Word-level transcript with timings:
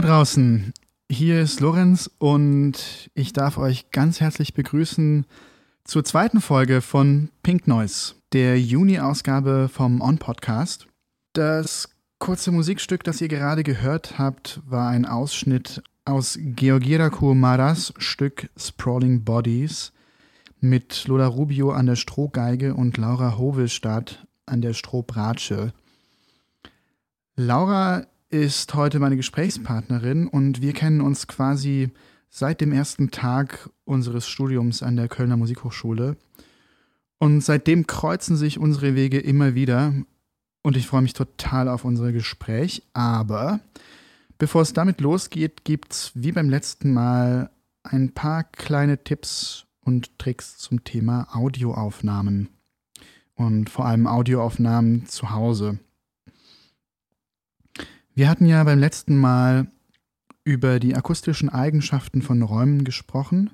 Draußen, 0.00 0.72
hier 1.10 1.42
ist 1.42 1.60
Lorenz 1.60 2.10
und 2.18 3.10
ich 3.14 3.32
darf 3.34 3.58
euch 3.58 3.90
ganz 3.90 4.20
herzlich 4.20 4.54
begrüßen 4.54 5.26
zur 5.84 6.04
zweiten 6.04 6.40
Folge 6.40 6.80
von 6.80 7.28
Pink 7.42 7.66
Noise, 7.66 8.14
der 8.32 8.58
Juni-Ausgabe 8.58 9.68
vom 9.68 10.00
On-Podcast. 10.00 10.86
Das 11.34 11.88
kurze 12.18 12.50
Musikstück, 12.50 13.04
das 13.04 13.20
ihr 13.20 13.28
gerade 13.28 13.62
gehört 13.62 14.18
habt, 14.18 14.60
war 14.64 14.88
ein 14.88 15.04
Ausschnitt 15.04 15.82
aus 16.06 16.38
Georgira 16.40 17.10
Kumaras 17.10 17.92
Stück 17.98 18.48
Sprawling 18.56 19.24
Bodies 19.24 19.92
mit 20.60 21.06
Lola 21.08 21.26
Rubio 21.26 21.72
an 21.72 21.86
der 21.86 21.96
Strohgeige 21.96 22.74
und 22.74 22.96
Laura 22.96 23.36
Hovestadt 23.36 24.26
an 24.46 24.62
der 24.62 24.72
Strohbratsche. 24.72 25.74
Laura 27.36 28.06
ist 28.30 28.74
heute 28.74 29.00
meine 29.00 29.16
Gesprächspartnerin 29.16 30.28
und 30.28 30.62
wir 30.62 30.72
kennen 30.72 31.00
uns 31.00 31.26
quasi 31.26 31.90
seit 32.28 32.60
dem 32.60 32.72
ersten 32.72 33.10
Tag 33.10 33.68
unseres 33.84 34.28
Studiums 34.28 34.82
an 34.82 34.96
der 34.96 35.08
Kölner 35.08 35.36
Musikhochschule. 35.36 36.16
Und 37.18 37.42
seitdem 37.42 37.86
kreuzen 37.86 38.36
sich 38.36 38.58
unsere 38.58 38.94
Wege 38.94 39.18
immer 39.18 39.54
wieder 39.54 39.92
und 40.62 40.76
ich 40.76 40.86
freue 40.86 41.02
mich 41.02 41.12
total 41.12 41.68
auf 41.68 41.84
unser 41.84 42.12
Gespräch. 42.12 42.84
Aber 42.92 43.60
bevor 44.38 44.62
es 44.62 44.72
damit 44.72 45.00
losgeht, 45.00 45.64
gibt 45.64 45.92
es 45.92 46.12
wie 46.14 46.32
beim 46.32 46.48
letzten 46.48 46.92
Mal 46.92 47.50
ein 47.82 48.12
paar 48.14 48.44
kleine 48.44 49.02
Tipps 49.02 49.66
und 49.80 50.18
Tricks 50.18 50.56
zum 50.56 50.84
Thema 50.84 51.26
Audioaufnahmen 51.32 52.48
und 53.34 53.70
vor 53.70 53.86
allem 53.86 54.06
Audioaufnahmen 54.06 55.06
zu 55.06 55.30
Hause. 55.30 55.80
Wir 58.20 58.28
hatten 58.28 58.44
ja 58.44 58.62
beim 58.64 58.78
letzten 58.78 59.16
Mal 59.16 59.68
über 60.44 60.78
die 60.78 60.94
akustischen 60.94 61.48
Eigenschaften 61.48 62.20
von 62.20 62.42
Räumen 62.42 62.84
gesprochen. 62.84 63.48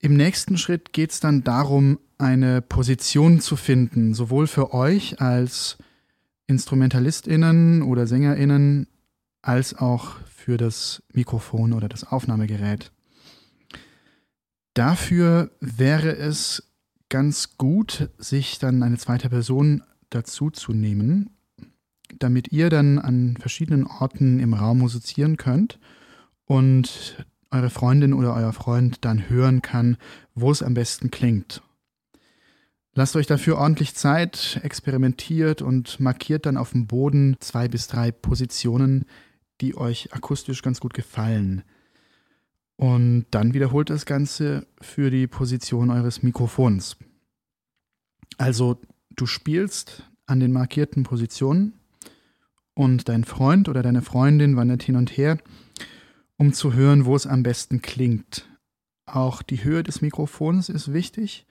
Im 0.00 0.16
nächsten 0.16 0.58
Schritt 0.58 0.92
geht 0.92 1.12
es 1.12 1.20
dann 1.20 1.44
darum, 1.44 2.00
eine 2.18 2.60
Position 2.60 3.38
zu 3.38 3.54
finden, 3.54 4.14
sowohl 4.14 4.48
für 4.48 4.74
euch 4.74 5.20
als 5.20 5.78
InstrumentalistInnen 6.48 7.82
oder 7.82 8.08
SängerInnen 8.08 8.88
als 9.42 9.78
auch 9.78 10.16
für 10.26 10.56
das 10.56 11.04
Mikrofon 11.12 11.72
oder 11.72 11.88
das 11.88 12.02
Aufnahmegerät. 12.02 12.90
Dafür 14.74 15.52
wäre 15.60 16.16
es 16.16 16.64
ganz 17.10 17.58
gut, 17.58 18.10
sich 18.18 18.58
dann 18.58 18.82
eine 18.82 18.98
zweite 18.98 19.28
Person 19.28 19.84
dazu 20.10 20.50
zu 20.50 20.72
nehmen, 20.72 21.30
damit 22.18 22.52
ihr 22.52 22.70
dann 22.70 22.98
an 22.98 23.36
verschiedenen 23.38 23.86
Orten 23.86 24.40
im 24.40 24.54
Raum 24.54 24.78
musizieren 24.78 25.36
könnt 25.36 25.78
und 26.46 27.24
eure 27.50 27.70
Freundin 27.70 28.14
oder 28.14 28.34
euer 28.34 28.52
Freund 28.52 29.04
dann 29.04 29.28
hören 29.28 29.62
kann, 29.62 29.96
wo 30.34 30.50
es 30.50 30.62
am 30.62 30.74
besten 30.74 31.10
klingt. 31.10 31.62
Lasst 32.94 33.16
euch 33.16 33.26
dafür 33.26 33.56
ordentlich 33.58 33.94
Zeit, 33.94 34.60
experimentiert 34.62 35.62
und 35.62 35.98
markiert 35.98 36.44
dann 36.44 36.58
auf 36.58 36.72
dem 36.72 36.86
Boden 36.86 37.36
zwei 37.40 37.68
bis 37.68 37.86
drei 37.86 38.12
Positionen, 38.12 39.06
die 39.62 39.76
euch 39.76 40.12
akustisch 40.12 40.62
ganz 40.62 40.80
gut 40.80 40.92
gefallen. 40.92 41.62
Und 42.76 43.26
dann 43.30 43.54
wiederholt 43.54 43.88
das 43.90 44.04
Ganze 44.04 44.66
für 44.80 45.10
die 45.10 45.26
Position 45.26 45.90
eures 45.90 46.22
Mikrofons. 46.22 46.96
Also 48.38 48.78
du 49.10 49.24
spielst 49.24 50.10
an 50.26 50.40
den 50.40 50.52
markierten 50.52 51.02
Positionen 51.02 51.74
und 52.74 53.08
dein 53.08 53.24
Freund 53.24 53.68
oder 53.68 53.82
deine 53.82 54.02
Freundin 54.02 54.56
wandert 54.56 54.82
hin 54.82 54.96
und 54.96 55.16
her, 55.16 55.38
um 56.36 56.52
zu 56.52 56.72
hören, 56.74 57.04
wo 57.04 57.14
es 57.14 57.26
am 57.26 57.42
besten 57.42 57.82
klingt. 57.82 58.48
Auch 59.06 59.42
die 59.42 59.64
Höhe 59.64 59.82
des 59.82 60.00
Mikrofons 60.00 60.68
ist 60.68 60.92
wichtig. 60.92 61.46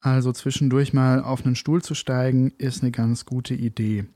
Also 0.00 0.32
zwischendurch 0.32 0.92
mal 0.92 1.22
auf 1.22 1.44
einen 1.44 1.56
Stuhl 1.56 1.82
zu 1.82 1.94
steigen, 1.94 2.52
ist 2.58 2.82
eine 2.82 2.90
ganz 2.90 3.26
gute 3.26 3.54
Idee. 3.54 4.06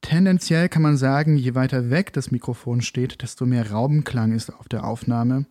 Tendenziell 0.00 0.68
kann 0.68 0.82
man 0.82 0.96
sagen, 0.96 1.36
je 1.36 1.54
weiter 1.54 1.90
weg 1.90 2.12
das 2.12 2.30
Mikrofon 2.30 2.80
steht, 2.80 3.22
desto 3.22 3.46
mehr 3.46 3.70
Raubenklang 3.70 4.32
ist 4.32 4.50
auf 4.50 4.68
der 4.68 4.84
Aufnahme. 4.84 5.46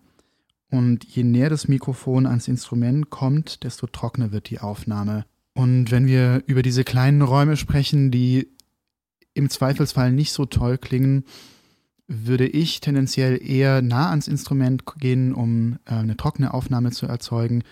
Und 0.70 1.06
je 1.06 1.24
näher 1.24 1.50
das 1.50 1.68
Mikrofon 1.68 2.26
ans 2.26 2.48
Instrument 2.48 3.10
kommt, 3.10 3.64
desto 3.64 3.88
trockener 3.88 4.32
wird 4.32 4.50
die 4.50 4.60
Aufnahme. 4.60 5.26
Und 5.54 5.92
wenn 5.92 6.08
wir 6.08 6.44
über 6.46 6.62
diese 6.62 6.84
kleinen 6.84 7.22
Räume 7.22 7.56
sprechen, 7.58 8.12
die 8.12 8.50
im 9.38 9.50
Zweifelsfall 9.50 10.12
nicht 10.12 10.32
so 10.32 10.46
toll 10.46 10.78
klingen, 10.78 11.24
würde 12.08 12.48
ich 12.48 12.80
tendenziell 12.80 13.42
eher 13.42 13.82
nah 13.82 14.10
ans 14.10 14.28
Instrument 14.28 14.84
gehen, 14.98 15.34
um 15.34 15.78
äh, 15.86 15.96
eine 15.96 16.18
trockene 16.18 16.54
Aufnahme 16.54 16.92
zu 16.92 17.06
erzeugen. 17.06 17.64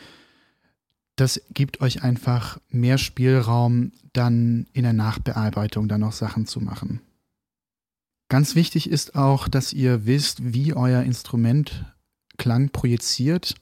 Das 1.16 1.42
gibt 1.54 1.80
euch 1.80 2.04
einfach 2.04 2.60
mehr 2.70 2.98
Spielraum, 2.98 3.94
dann 4.12 4.68
in 4.74 4.84
der 4.84 4.94
Nachbearbeitung 4.94 5.88
dann 5.88 6.02
noch 6.02 6.12
Sachen 6.12 6.46
zu 6.46 6.60
machen. 6.60 7.02
Ganz 8.28 8.56
wichtig 8.56 8.90
ist 8.90 9.16
auch, 9.16 9.48
dass 9.48 9.72
ihr 9.72 10.06
wisst, 10.06 10.54
wie 10.54 10.74
euer 10.74 11.04
Instrument 11.04 11.86
Klang 12.38 12.70
projiziert 12.70 13.56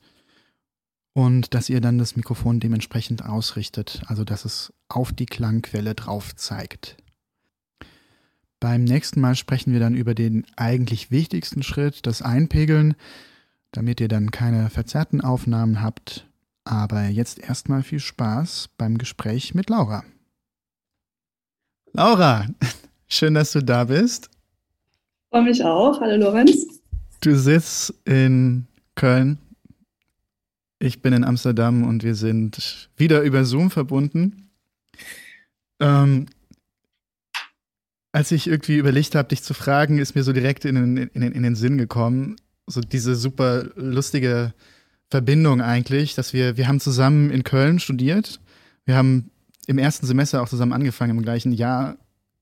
und 1.13 1.53
dass 1.53 1.69
ihr 1.69 1.79
dann 1.79 1.99
das 1.99 2.15
Mikrofon 2.15 2.59
dementsprechend 2.59 3.23
ausrichtet, 3.23 4.01
also 4.07 4.23
dass 4.23 4.45
es 4.45 4.73
auf 4.87 5.11
die 5.13 5.27
Klangquelle 5.27 5.93
drauf 5.93 6.35
zeigt. 6.35 6.97
Beim 8.63 8.85
nächsten 8.85 9.19
Mal 9.19 9.35
sprechen 9.35 9.73
wir 9.73 9.81
dann 9.81 9.93
über 9.93 10.15
den 10.15 10.45
eigentlich 10.55 11.11
wichtigsten 11.11 11.63
Schritt, 11.63 12.07
das 12.07 12.21
Einpegeln, 12.21 12.95
damit 13.73 13.99
ihr 13.99 14.07
dann 14.07 14.31
keine 14.31 14.69
verzerrten 14.69 15.19
Aufnahmen 15.19 15.81
habt. 15.81 16.25
Aber 16.63 17.03
jetzt 17.03 17.39
erstmal 17.39 17.83
viel 17.83 17.99
Spaß 17.99 18.69
beim 18.77 18.97
Gespräch 18.97 19.53
mit 19.53 19.69
Laura. 19.69 20.05
Laura, 21.91 22.47
schön, 23.09 23.33
dass 23.33 23.51
du 23.51 23.61
da 23.61 23.83
bist. 23.83 24.29
Freue 25.29 25.43
mich 25.43 25.61
auch. 25.61 25.99
Hallo 25.99 26.15
Lorenz. 26.15 26.65
Du 27.19 27.35
sitzt 27.35 27.93
in 28.05 28.67
Köln. 28.95 29.39
Ich 30.79 31.01
bin 31.01 31.11
in 31.11 31.25
Amsterdam 31.25 31.83
und 31.83 32.05
wir 32.05 32.15
sind 32.15 32.89
wieder 32.95 33.23
über 33.23 33.43
Zoom 33.43 33.71
verbunden. 33.71 34.49
Ähm, 35.81 36.27
als 38.13 38.31
ich 38.31 38.47
irgendwie 38.47 38.77
überlegt 38.77 39.15
habe, 39.15 39.27
dich 39.27 39.43
zu 39.43 39.53
fragen, 39.53 39.97
ist 39.97 40.15
mir 40.15 40.23
so 40.23 40.31
direkt 40.31 40.63
in 40.65 40.75
den, 40.75 40.97
in, 40.97 41.21
den, 41.21 41.31
in 41.33 41.43
den 41.43 41.55
Sinn 41.55 41.77
gekommen, 41.77 42.37
so 42.67 42.79
diese 42.79 43.15
super 43.15 43.65
lustige 43.75 44.53
Verbindung 45.09 45.61
eigentlich, 45.61 46.15
dass 46.15 46.31
wir, 46.31 46.55
wir 46.55 46.67
haben 46.67 46.79
zusammen 46.79 47.31
in 47.31 47.43
Köln 47.43 47.79
studiert. 47.79 48.39
Wir 48.85 48.95
haben 48.95 49.31
im 49.67 49.79
ersten 49.79 50.05
Semester 50.05 50.41
auch 50.41 50.47
zusammen 50.47 50.73
angefangen, 50.73 51.17
im 51.17 51.23
gleichen 51.23 51.51
Jahr. 51.51 51.97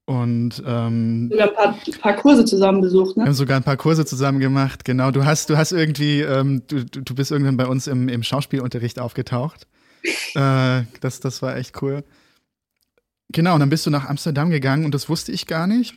Und 0.05 0.61
ähm, 0.65 1.29
sogar 1.31 1.47
ein 1.47 1.55
paar, 1.55 1.77
paar, 2.01 2.15
Kurse 2.17 2.43
zusammen 2.43 2.81
besucht, 2.81 3.15
ne? 3.15 3.23
Wir 3.23 3.27
haben 3.27 3.33
sogar 3.33 3.57
ein 3.57 3.63
paar 3.63 3.77
Kurse 3.77 4.05
zusammen 4.05 4.39
gemacht, 4.39 4.83
genau. 4.83 5.11
Du 5.11 5.23
hast, 5.23 5.49
du 5.49 5.57
hast 5.57 5.71
irgendwie, 5.71 6.21
ähm, 6.21 6.63
du, 6.67 6.83
du 6.83 7.15
bist 7.15 7.31
irgendwann 7.31 7.55
bei 7.55 7.67
uns 7.67 7.87
im, 7.87 8.09
im 8.09 8.23
Schauspielunterricht 8.23 8.99
aufgetaucht. 8.99 9.67
äh, 10.35 10.81
das, 10.99 11.21
das 11.21 11.41
war 11.41 11.55
echt 11.55 11.81
cool. 11.81 12.03
Genau, 13.31 13.53
und 13.53 13.59
dann 13.59 13.69
bist 13.69 13.85
du 13.85 13.89
nach 13.89 14.07
Amsterdam 14.07 14.49
gegangen 14.49 14.85
und 14.85 14.93
das 14.93 15.09
wusste 15.09 15.31
ich 15.31 15.47
gar 15.47 15.67
nicht. 15.67 15.95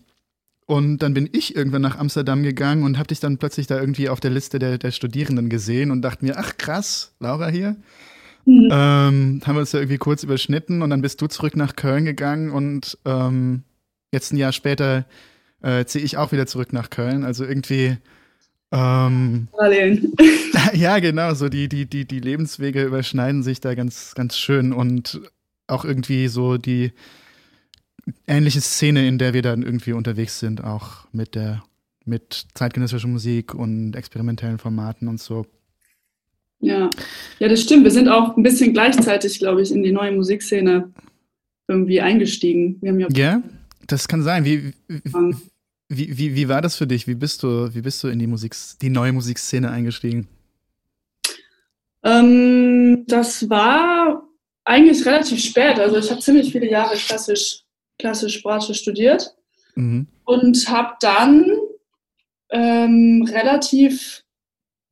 Und 0.66 0.98
dann 0.98 1.12
bin 1.12 1.28
ich 1.32 1.54
irgendwann 1.54 1.82
nach 1.82 1.98
Amsterdam 1.98 2.42
gegangen 2.42 2.84
und 2.84 2.96
habe 2.96 3.08
dich 3.08 3.20
dann 3.20 3.36
plötzlich 3.36 3.66
da 3.66 3.78
irgendwie 3.78 4.08
auf 4.08 4.20
der 4.20 4.30
Liste 4.30 4.58
der, 4.58 4.78
der 4.78 4.92
Studierenden 4.92 5.50
gesehen 5.50 5.90
und 5.90 6.02
dachte 6.02 6.24
mir, 6.24 6.38
ach 6.38 6.56
krass, 6.56 7.14
Laura 7.20 7.48
hier. 7.48 7.76
Mhm. 8.46 8.68
Ähm, 8.70 9.40
haben 9.44 9.56
wir 9.56 9.60
uns 9.60 9.72
ja 9.72 9.80
irgendwie 9.80 9.98
kurz 9.98 10.22
überschnitten 10.22 10.82
und 10.82 10.90
dann 10.90 11.02
bist 11.02 11.20
du 11.20 11.26
zurück 11.26 11.56
nach 11.56 11.76
Köln 11.76 12.04
gegangen 12.04 12.50
und 12.50 12.98
ähm, 13.04 13.62
jetzt 14.12 14.32
ein 14.32 14.36
Jahr 14.36 14.52
später 14.52 15.06
äh, 15.62 15.84
ziehe 15.84 16.04
ich 16.04 16.16
auch 16.16 16.32
wieder 16.32 16.46
zurück 16.46 16.72
nach 16.72 16.90
Köln. 16.90 17.24
Also 17.24 17.44
irgendwie 17.44 17.98
ähm, 18.72 19.48
ja, 20.72 20.98
genau, 20.98 21.34
so 21.34 21.48
die, 21.48 21.68
die, 21.68 21.86
die, 21.86 22.06
die 22.06 22.20
Lebenswege 22.20 22.82
überschneiden 22.82 23.42
sich 23.42 23.60
da 23.60 23.74
ganz, 23.74 24.14
ganz 24.14 24.36
schön 24.36 24.72
und 24.72 25.20
auch 25.66 25.84
irgendwie 25.84 26.28
so 26.28 26.56
die 26.56 26.92
ähnliche 28.26 28.60
Szene, 28.60 29.06
in 29.06 29.18
der 29.18 29.34
wir 29.34 29.42
dann 29.42 29.62
irgendwie 29.62 29.92
unterwegs 29.92 30.38
sind, 30.38 30.62
auch 30.62 31.06
mit 31.12 31.34
der 31.34 31.62
mit 32.04 32.46
zeitgenössischer 32.54 33.08
Musik 33.08 33.54
und 33.54 33.96
experimentellen 33.96 34.58
Formaten 34.58 35.08
und 35.08 35.20
so. 35.20 35.46
Ja, 36.60 36.90
ja, 37.38 37.48
das 37.48 37.62
stimmt. 37.62 37.84
Wir 37.84 37.90
sind 37.90 38.08
auch 38.08 38.36
ein 38.36 38.42
bisschen 38.42 38.72
gleichzeitig, 38.72 39.38
glaube 39.38 39.62
ich, 39.62 39.72
in 39.72 39.82
die 39.82 39.92
neue 39.92 40.12
Musikszene 40.12 40.92
irgendwie 41.68 42.00
eingestiegen. 42.00 42.78
Wir 42.80 42.92
haben 42.92 43.00
ja, 43.00 43.08
ja 43.14 43.42
das 43.86 44.08
kann 44.08 44.22
sein. 44.22 44.44
Wie, 44.44 44.72
wie, 45.88 46.18
wie, 46.18 46.34
wie 46.34 46.48
war 46.48 46.62
das 46.62 46.76
für 46.76 46.86
dich? 46.86 47.06
Wie 47.06 47.14
bist 47.14 47.42
du, 47.42 47.74
wie 47.74 47.82
bist 47.82 48.02
du 48.02 48.08
in 48.08 48.18
die 48.18 48.26
Musik, 48.26 48.54
die 48.80 48.90
neue 48.90 49.12
Musikszene 49.12 49.70
eingestiegen? 49.70 50.28
Ähm, 52.02 53.04
das 53.06 53.48
war 53.48 54.26
eigentlich 54.64 55.04
relativ 55.04 55.40
spät. 55.42 55.78
Also 55.78 55.96
ich 55.96 56.10
habe 56.10 56.20
ziemlich 56.20 56.52
viele 56.52 56.70
Jahre 56.70 56.96
klassisch, 56.96 57.63
klassisch 57.98 58.34
Sprache 58.38 58.74
studiert 58.74 59.34
mhm. 59.74 60.06
und 60.24 60.68
habe 60.68 60.94
dann 61.00 61.46
ähm, 62.50 63.26
relativ 63.30 64.22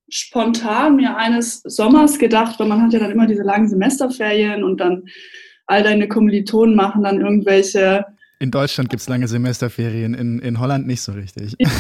spontan 0.09 0.97
mir 0.97 1.17
eines 1.17 1.63
Sommers 1.63 2.19
gedacht, 2.19 2.59
weil 2.61 2.69
man 2.69 2.83
hat 2.83 2.93
ja 2.93 2.99
dann 2.99 3.11
immer 3.11 3.27
diese 3.27 3.43
langen 3.43 3.69
Semesterferien 3.69 4.63
und 4.63 4.79
dann 4.79 5.05
all 5.67 5.83
deine 5.83 6.07
Kommilitonen 6.07 6.77
machen 6.77 7.03
dann 7.03 7.21
irgendwelche. 7.21 8.05
In 8.39 8.51
Deutschland 8.51 8.91
gibt 8.91 9.01
es 9.01 9.09
lange 9.09 9.29
Semesterferien, 9.29 10.15
in, 10.15 10.39
in 10.41 10.61
Holland 10.61 10.87
nicht 10.87 11.01
so 11.01 11.13
richtig. 11.13 11.55
Ja. 11.59 11.71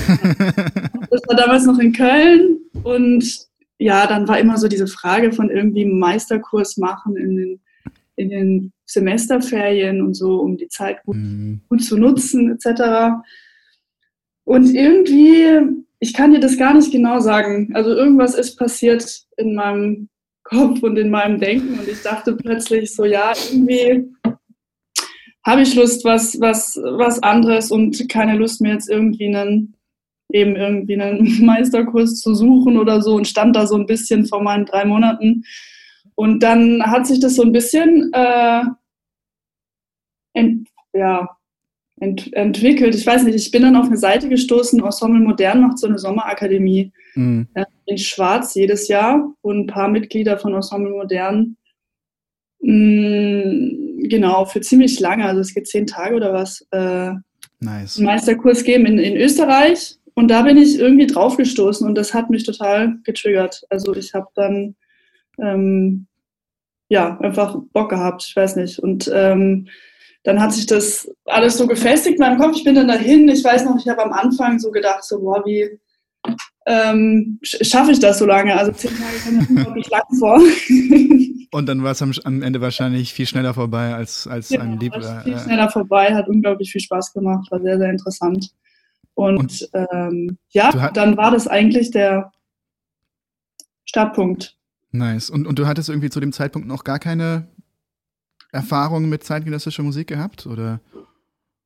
Das 1.10 1.20
war 1.28 1.36
damals 1.36 1.66
noch 1.66 1.78
in 1.78 1.92
Köln 1.92 2.58
und 2.84 3.48
ja, 3.76 4.06
dann 4.06 4.28
war 4.28 4.38
immer 4.38 4.56
so 4.56 4.66
diese 4.66 4.86
Frage 4.86 5.32
von 5.32 5.50
irgendwie 5.50 5.84
Meisterkurs 5.84 6.78
machen 6.78 7.16
in 7.16 7.36
den, 7.36 7.61
in 8.16 8.28
den 8.28 8.72
Semesterferien 8.86 10.02
und 10.02 10.14
so, 10.14 10.40
um 10.40 10.56
die 10.56 10.68
Zeit 10.68 11.02
gut, 11.04 11.16
mhm. 11.16 11.62
gut 11.68 11.82
zu 11.82 11.96
nutzen, 11.96 12.52
etc. 12.52 13.22
Und 14.44 14.74
irgendwie, 14.74 15.60
ich 15.98 16.14
kann 16.14 16.32
dir 16.32 16.40
das 16.40 16.58
gar 16.58 16.74
nicht 16.74 16.92
genau 16.92 17.20
sagen. 17.20 17.70
Also 17.74 17.90
irgendwas 17.90 18.34
ist 18.34 18.56
passiert 18.56 19.24
in 19.36 19.54
meinem 19.54 20.08
Kopf 20.44 20.82
und 20.82 20.98
in 20.98 21.10
meinem 21.10 21.38
Denken 21.38 21.78
und 21.78 21.88
ich 21.88 22.02
dachte 22.02 22.34
plötzlich 22.36 22.94
so, 22.94 23.04
ja, 23.04 23.32
irgendwie 23.50 24.10
habe 25.44 25.62
ich 25.62 25.74
Lust, 25.74 26.04
was, 26.04 26.38
was, 26.40 26.76
was 26.76 27.22
anderes 27.22 27.70
und 27.70 28.08
keine 28.08 28.36
Lust 28.36 28.60
mehr 28.60 28.74
jetzt 28.74 28.88
irgendwie 28.88 29.34
einen, 29.34 29.74
eben 30.32 30.56
irgendwie 30.56 31.00
einen 31.00 31.44
Meisterkurs 31.44 32.20
zu 32.20 32.34
suchen 32.34 32.78
oder 32.78 33.02
so 33.02 33.14
und 33.16 33.26
stand 33.26 33.56
da 33.56 33.66
so 33.66 33.76
ein 33.76 33.86
bisschen 33.86 34.26
vor 34.26 34.42
meinen 34.42 34.66
drei 34.66 34.84
Monaten. 34.84 35.44
Und 36.14 36.43
dann 36.43 36.82
hat 36.84 37.06
sich 37.06 37.20
das 37.20 37.34
so 37.34 37.43
ein 37.43 37.52
bisschen 37.52 38.10
äh, 38.12 38.62
ent, 40.34 40.69
ja, 40.93 41.28
ent, 42.00 42.32
entwickelt. 42.32 42.94
Ich 42.94 43.06
weiß 43.06 43.25
nicht, 43.25 43.34
ich 43.34 43.50
bin 43.50 43.62
dann 43.62 43.76
auf 43.76 43.87
eine 43.87 43.96
Seite 43.96 44.28
gestoßen, 44.28 44.82
Ensemble 44.82 45.20
Modern 45.20 45.60
macht 45.62 45.78
so 45.78 45.87
eine 45.87 45.99
Sommerakademie 45.99 46.93
mhm. 47.14 47.49
in 47.87 47.99
Schwarz 47.99 48.54
jedes 48.54 48.88
Jahr, 48.88 49.32
wo 49.43 49.50
ein 49.50 49.66
paar 49.66 49.88
Mitglieder 49.88 50.38
von 50.38 50.54
Ensemble 50.54 50.93
Modern 50.93 51.56
mh, 52.60 52.72
mm, 52.72 54.08
genau, 54.08 54.44
für 54.44 54.60
ziemlich 54.60 54.98
lange, 55.00 55.25
also 55.25 55.40
es 55.40 55.55
geht 55.55 55.69
zehn 55.69 55.87
Tage 55.87 56.14
oder 56.14 56.32
was, 56.32 56.66
äh, 56.70 57.12
nice. 57.60 57.98
einen 57.98 58.06
Meisterkurs 58.06 58.64
geben 58.64 58.87
in, 58.87 58.98
in 58.98 59.16
Österreich. 59.16 59.96
Und 60.14 60.28
da 60.28 60.43
bin 60.43 60.58
ich 60.58 60.78
irgendwie 60.78 61.06
drauf 61.06 61.38
gestoßen 61.38 61.87
und 61.87 61.94
das 61.94 62.12
hat 62.12 62.28
mich 62.28 62.44
total 62.44 62.98
getriggert. 63.05 63.62
Also 63.70 63.94
ich 63.94 64.12
habe 64.12 64.28
dann 64.34 64.75
ähm, 65.38 66.06
ja 66.88 67.19
einfach 67.20 67.56
Bock 67.73 67.90
gehabt, 67.90 68.25
ich 68.29 68.37
weiß 68.37 68.56
nicht. 68.56 68.79
Und 68.79 69.11
ähm, 69.12 69.69
dann 70.25 70.40
hat 70.40 70.52
sich 70.52 70.67
das 70.67 71.11
alles 71.25 71.58
so 71.58 71.67
gefestigt 71.67 72.19
in 72.19 72.20
meinem 72.20 72.38
Kopf. 72.38 72.56
Ich 72.56 72.64
bin 72.64 72.75
dann 72.75 72.88
dahin. 72.88 73.29
Ich 73.29 73.43
weiß 73.43 73.64
noch, 73.64 73.76
ich 73.79 73.88
habe 73.88 74.05
am 74.05 74.12
Anfang 74.12 74.58
so 74.58 74.70
gedacht, 74.70 75.02
so, 75.05 75.20
boah, 75.20 75.44
wie 75.44 75.81
ähm, 76.67 77.38
schaffe 77.43 77.90
ich 77.90 77.99
das 77.99 78.19
so 78.19 78.26
lange? 78.26 78.56
Also 78.56 78.73
zehn 78.73 78.93
Tage 78.93 79.19
kommen 79.25 79.46
unglaublich 79.49 79.90
lang 79.90 80.02
vor. 80.19 80.40
Und 81.55 81.67
dann 81.69 81.82
war 81.82 81.90
es 81.93 82.00
am, 82.00 82.12
am, 82.25 82.43
Ende 82.43 82.61
wahrscheinlich 82.61 83.12
viel 83.12 83.26
schneller 83.26 83.52
vorbei 83.52 83.94
als, 83.94 84.26
als 84.26 84.49
ja, 84.50 84.61
ein 84.61 84.79
Lieb. 84.79 84.94
Viel 85.25 85.38
schneller 85.38 85.69
vorbei, 85.69 86.14
hat 86.14 86.29
unglaublich 86.29 86.73
viel 86.73 86.81
Spaß 86.81 87.12
gemacht, 87.12 87.50
war 87.50 87.61
sehr, 87.61 87.79
sehr 87.79 87.90
interessant. 87.90 88.50
Und, 89.14 89.38
Und 89.38 89.70
ähm, 89.75 90.38
ja, 90.50 90.90
dann 90.93 91.17
war 91.19 91.31
das 91.31 91.49
eigentlich 91.49 91.90
der 91.90 92.32
Startpunkt. 93.84 94.56
Nice. 94.92 95.30
Und, 95.30 95.46
und 95.46 95.58
du 95.58 95.66
hattest 95.66 95.88
irgendwie 95.88 96.10
zu 96.10 96.20
dem 96.20 96.32
Zeitpunkt 96.32 96.68
noch 96.68 96.84
gar 96.84 96.98
keine 96.98 97.48
Erfahrungen 98.52 99.08
mit 99.08 99.24
zeitgenössischer 99.24 99.82
Musik 99.82 100.08
gehabt? 100.08 100.46
Oder? 100.46 100.80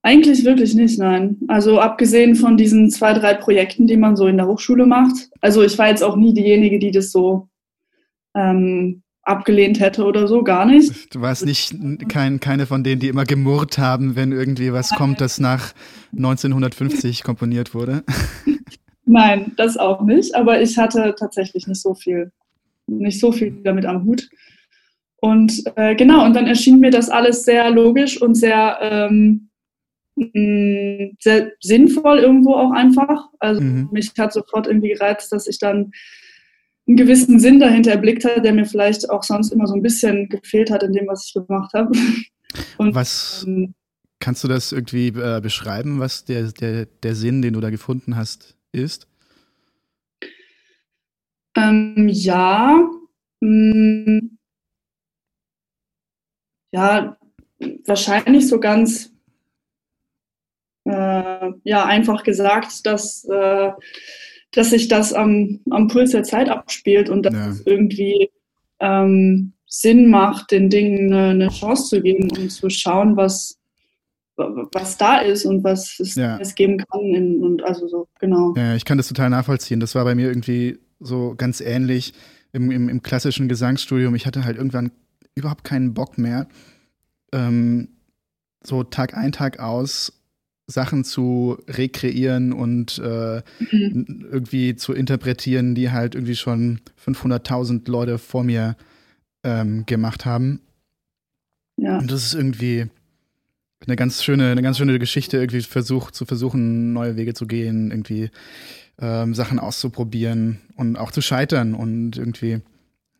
Eigentlich 0.02 0.44
wirklich 0.44 0.74
nicht, 0.74 0.98
nein. 0.98 1.36
Also 1.48 1.80
abgesehen 1.80 2.36
von 2.36 2.56
diesen 2.56 2.90
zwei, 2.90 3.12
drei 3.12 3.34
Projekten, 3.34 3.88
die 3.88 3.96
man 3.96 4.16
so 4.16 4.28
in 4.28 4.36
der 4.36 4.46
Hochschule 4.46 4.86
macht. 4.86 5.28
Also 5.40 5.62
ich 5.62 5.76
war 5.78 5.88
jetzt 5.88 6.04
auch 6.04 6.16
nie 6.16 6.32
diejenige, 6.32 6.78
die 6.78 6.92
das 6.92 7.10
so 7.10 7.48
ähm, 8.36 9.02
abgelehnt 9.22 9.80
hätte 9.80 10.04
oder 10.04 10.28
so, 10.28 10.44
gar 10.44 10.64
nicht. 10.64 11.12
Du 11.12 11.20
warst 11.20 11.44
nicht 11.44 11.74
kein, 12.08 12.38
keine 12.38 12.66
von 12.66 12.84
denen, 12.84 13.00
die 13.00 13.08
immer 13.08 13.24
gemurrt 13.24 13.78
haben, 13.78 14.14
wenn 14.14 14.30
irgendwie 14.30 14.72
was 14.72 14.90
kommt, 14.90 15.20
das 15.20 15.40
nach 15.40 15.72
1950 16.16 17.24
komponiert 17.24 17.74
wurde. 17.74 18.04
Nein, 19.04 19.52
das 19.56 19.76
auch 19.76 20.02
nicht. 20.02 20.36
Aber 20.36 20.60
ich 20.60 20.78
hatte 20.78 21.16
tatsächlich 21.18 21.66
nicht 21.66 21.82
so 21.82 21.94
viel, 21.94 22.30
nicht 22.86 23.20
so 23.20 23.32
viel 23.32 23.62
damit 23.62 23.86
am 23.86 24.04
Hut. 24.04 24.28
Und 25.16 25.62
äh, 25.76 25.94
genau, 25.94 26.24
und 26.24 26.34
dann 26.34 26.46
erschien 26.46 26.78
mir 26.78 26.90
das 26.90 27.08
alles 27.08 27.44
sehr 27.44 27.70
logisch 27.70 28.20
und 28.20 28.34
sehr, 28.34 28.78
ähm, 28.80 29.48
mm, 30.16 31.16
sehr 31.20 31.52
sinnvoll 31.60 32.18
irgendwo 32.18 32.54
auch 32.54 32.72
einfach. 32.72 33.28
Also 33.38 33.60
mhm. 33.60 33.88
mich 33.92 34.12
hat 34.18 34.32
sofort 34.32 34.66
irgendwie 34.66 34.90
gereizt, 34.90 35.32
dass 35.32 35.46
ich 35.46 35.58
dann 35.58 35.92
einen 36.86 36.96
gewissen 36.96 37.40
Sinn 37.40 37.58
dahinter 37.58 37.92
erblickt 37.92 38.24
habe, 38.24 38.40
der 38.40 38.52
mir 38.52 38.66
vielleicht 38.66 39.10
auch 39.10 39.22
sonst 39.22 39.52
immer 39.52 39.66
so 39.66 39.74
ein 39.74 39.82
bisschen 39.82 40.28
gefehlt 40.28 40.70
hat 40.70 40.82
in 40.82 40.92
dem, 40.92 41.06
was 41.08 41.26
ich 41.26 41.34
gemacht 41.34 41.72
habe. 41.74 41.90
Und, 42.78 42.94
was 42.94 43.44
ähm, 43.46 43.74
kannst 44.20 44.44
du 44.44 44.48
das 44.48 44.72
irgendwie 44.72 45.08
äh, 45.08 45.40
beschreiben, 45.40 45.98
was 45.98 46.24
der, 46.24 46.52
der, 46.52 46.86
der 46.86 47.14
Sinn, 47.14 47.42
den 47.42 47.54
du 47.54 47.60
da 47.60 47.70
gefunden 47.70 48.16
hast, 48.16 48.56
ist? 48.72 49.08
Ähm, 51.56 52.08
ja, 52.08 52.88
mh, 53.40 53.74
mm, 54.20 54.38
ja, 56.72 57.16
wahrscheinlich 57.86 58.48
so 58.48 58.60
ganz 58.60 59.10
äh, 60.86 61.52
ja, 61.64 61.84
einfach 61.84 62.22
gesagt, 62.22 62.86
dass, 62.86 63.24
äh, 63.24 63.70
dass 64.52 64.70
sich 64.70 64.88
das 64.88 65.12
am, 65.12 65.60
am 65.70 65.88
Puls 65.88 66.12
der 66.12 66.22
Zeit 66.22 66.48
abspielt 66.48 67.10
und 67.10 67.24
dass 67.24 67.34
ja. 67.34 67.48
es 67.48 67.66
irgendwie 67.66 68.30
ähm, 68.78 69.52
Sinn 69.66 70.08
macht, 70.08 70.52
den 70.52 70.70
Dingen 70.70 71.12
eine, 71.12 71.30
eine, 71.30 71.48
Chance 71.48 71.88
zu 71.88 72.02
geben 72.02 72.30
und 72.30 72.50
zu 72.50 72.70
schauen, 72.70 73.16
was, 73.16 73.58
was 74.36 74.96
da 74.96 75.18
ist 75.18 75.44
und 75.44 75.64
was 75.64 75.98
es, 75.98 76.14
ja. 76.14 76.38
es 76.38 76.54
geben 76.54 76.78
kann. 76.78 77.00
In, 77.00 77.42
und 77.42 77.64
also 77.64 77.88
so, 77.88 78.06
genau. 78.20 78.54
Ja, 78.56 78.76
ich 78.76 78.84
kann 78.84 78.96
das 78.96 79.08
total 79.08 79.30
nachvollziehen. 79.30 79.80
Das 79.80 79.94
war 79.94 80.04
bei 80.04 80.14
mir 80.14 80.28
irgendwie 80.28 80.78
so 81.00 81.34
ganz 81.36 81.60
ähnlich 81.60 82.14
im, 82.52 82.70
im, 82.70 82.88
im 82.88 83.02
klassischen 83.02 83.48
Gesangsstudium. 83.48 84.14
Ich 84.14 84.26
hatte 84.26 84.44
halt 84.44 84.56
irgendwann 84.56 84.90
überhaupt 85.34 85.64
keinen 85.64 85.94
Bock 85.94 86.18
mehr, 86.18 86.48
ähm, 87.32 87.88
so 88.64 88.82
Tag 88.82 89.16
ein, 89.16 89.32
Tag 89.32 89.60
aus 89.60 90.12
Sachen 90.66 91.04
zu 91.04 91.58
rekreieren 91.68 92.52
und 92.52 92.98
äh, 92.98 93.42
mhm. 93.70 94.26
irgendwie 94.30 94.74
zu 94.74 94.92
interpretieren, 94.92 95.74
die 95.74 95.92
halt 95.92 96.14
irgendwie 96.16 96.34
schon 96.34 96.80
500.000 97.04 97.88
Leute 97.88 98.18
vor 98.18 98.42
mir 98.42 98.76
ähm, 99.44 99.86
gemacht 99.86 100.24
haben. 100.24 100.60
Ja. 101.76 101.98
Und 101.98 102.10
das 102.10 102.24
ist 102.24 102.34
irgendwie 102.34 102.88
eine 103.84 103.96
ganz 103.96 104.22
schöne, 104.22 104.50
eine 104.50 104.62
ganz 104.62 104.78
schöne 104.78 104.98
Geschichte, 104.98 105.36
irgendwie 105.36 105.62
versucht, 105.62 106.14
zu 106.14 106.24
versuchen, 106.24 106.92
neue 106.92 107.16
Wege 107.16 107.34
zu 107.34 107.46
gehen, 107.46 107.90
irgendwie 107.90 108.30
ähm, 108.98 109.34
Sachen 109.34 109.58
auszuprobieren 109.58 110.60
und 110.76 110.96
auch 110.96 111.10
zu 111.10 111.20
scheitern 111.20 111.74
und 111.74 112.16
irgendwie 112.16 112.60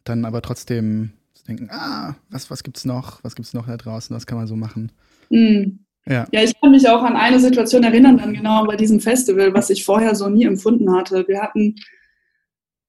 dann 0.04 0.24
aber 0.24 0.42
trotzdem 0.42 1.12
denken, 1.46 1.68
ah, 1.70 2.16
was, 2.30 2.50
was 2.50 2.62
gibt's 2.62 2.84
noch? 2.84 3.22
Was 3.22 3.34
gibt's 3.36 3.54
noch 3.54 3.66
da 3.66 3.76
draußen? 3.76 4.14
Was 4.14 4.26
kann 4.26 4.38
man 4.38 4.46
so 4.46 4.56
machen? 4.56 4.92
Mhm. 5.30 5.80
Ja. 6.08 6.26
ja, 6.30 6.42
ich 6.42 6.58
kann 6.60 6.70
mich 6.70 6.88
auch 6.88 7.02
an 7.02 7.16
eine 7.16 7.40
Situation 7.40 7.82
erinnern, 7.82 8.16
dann 8.16 8.32
genau 8.32 8.64
bei 8.64 8.76
diesem 8.76 9.00
Festival, 9.00 9.52
was 9.54 9.70
ich 9.70 9.84
vorher 9.84 10.14
so 10.14 10.28
nie 10.28 10.44
empfunden 10.44 10.92
hatte. 10.94 11.26
Wir 11.26 11.42
hatten 11.42 11.74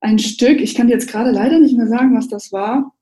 ein 0.01 0.19
Stück, 0.19 0.61
ich 0.61 0.75
kann 0.75 0.87
jetzt 0.87 1.09
gerade 1.09 1.31
leider 1.31 1.59
nicht 1.59 1.75
mehr 1.75 1.87
sagen, 1.87 2.15
was 2.15 2.27
das 2.27 2.51
war, 2.51 2.93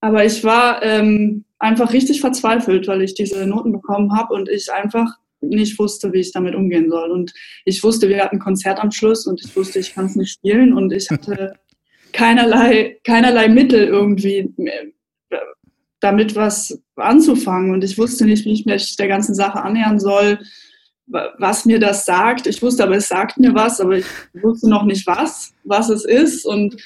aber 0.00 0.24
ich 0.24 0.44
war 0.44 0.84
ähm, 0.84 1.45
einfach 1.58 1.92
richtig 1.92 2.20
verzweifelt, 2.20 2.86
weil 2.88 3.02
ich 3.02 3.14
diese 3.14 3.46
Noten 3.46 3.72
bekommen 3.72 4.16
habe 4.16 4.34
und 4.34 4.48
ich 4.48 4.72
einfach 4.72 5.10
nicht 5.40 5.78
wusste, 5.78 6.12
wie 6.12 6.20
ich 6.20 6.32
damit 6.32 6.54
umgehen 6.54 6.90
soll. 6.90 7.10
Und 7.10 7.32
ich 7.64 7.82
wusste, 7.82 8.08
wir 8.08 8.22
hatten 8.22 8.36
ein 8.36 8.40
Konzert 8.40 8.78
am 8.80 8.90
Schluss 8.90 9.26
und 9.26 9.42
ich 9.44 9.54
wusste, 9.56 9.78
ich 9.78 9.94
kann 9.94 10.06
es 10.06 10.16
nicht 10.16 10.32
spielen 10.32 10.72
und 10.72 10.92
ich 10.92 11.10
hatte 11.10 11.54
keinerlei, 12.12 12.98
keinerlei 13.04 13.48
Mittel 13.48 13.84
irgendwie 13.84 14.52
damit 16.00 16.36
was 16.36 16.80
anzufangen. 16.96 17.72
Und 17.72 17.84
ich 17.84 17.98
wusste 17.98 18.24
nicht, 18.24 18.44
wie 18.44 18.52
ich 18.52 18.66
mich 18.66 18.96
der 18.96 19.08
ganzen 19.08 19.34
Sache 19.34 19.62
annähern 19.62 19.98
soll, 19.98 20.38
was 21.06 21.64
mir 21.64 21.78
das 21.78 22.04
sagt. 22.04 22.46
Ich 22.46 22.62
wusste 22.62 22.84
aber, 22.84 22.96
es 22.96 23.08
sagt 23.08 23.38
mir 23.38 23.54
was, 23.54 23.80
aber 23.80 23.98
ich 23.98 24.06
wusste 24.34 24.68
noch 24.68 24.84
nicht 24.84 25.06
was, 25.06 25.52
was 25.64 25.88
es 25.88 26.04
ist 26.04 26.44
und 26.44 26.76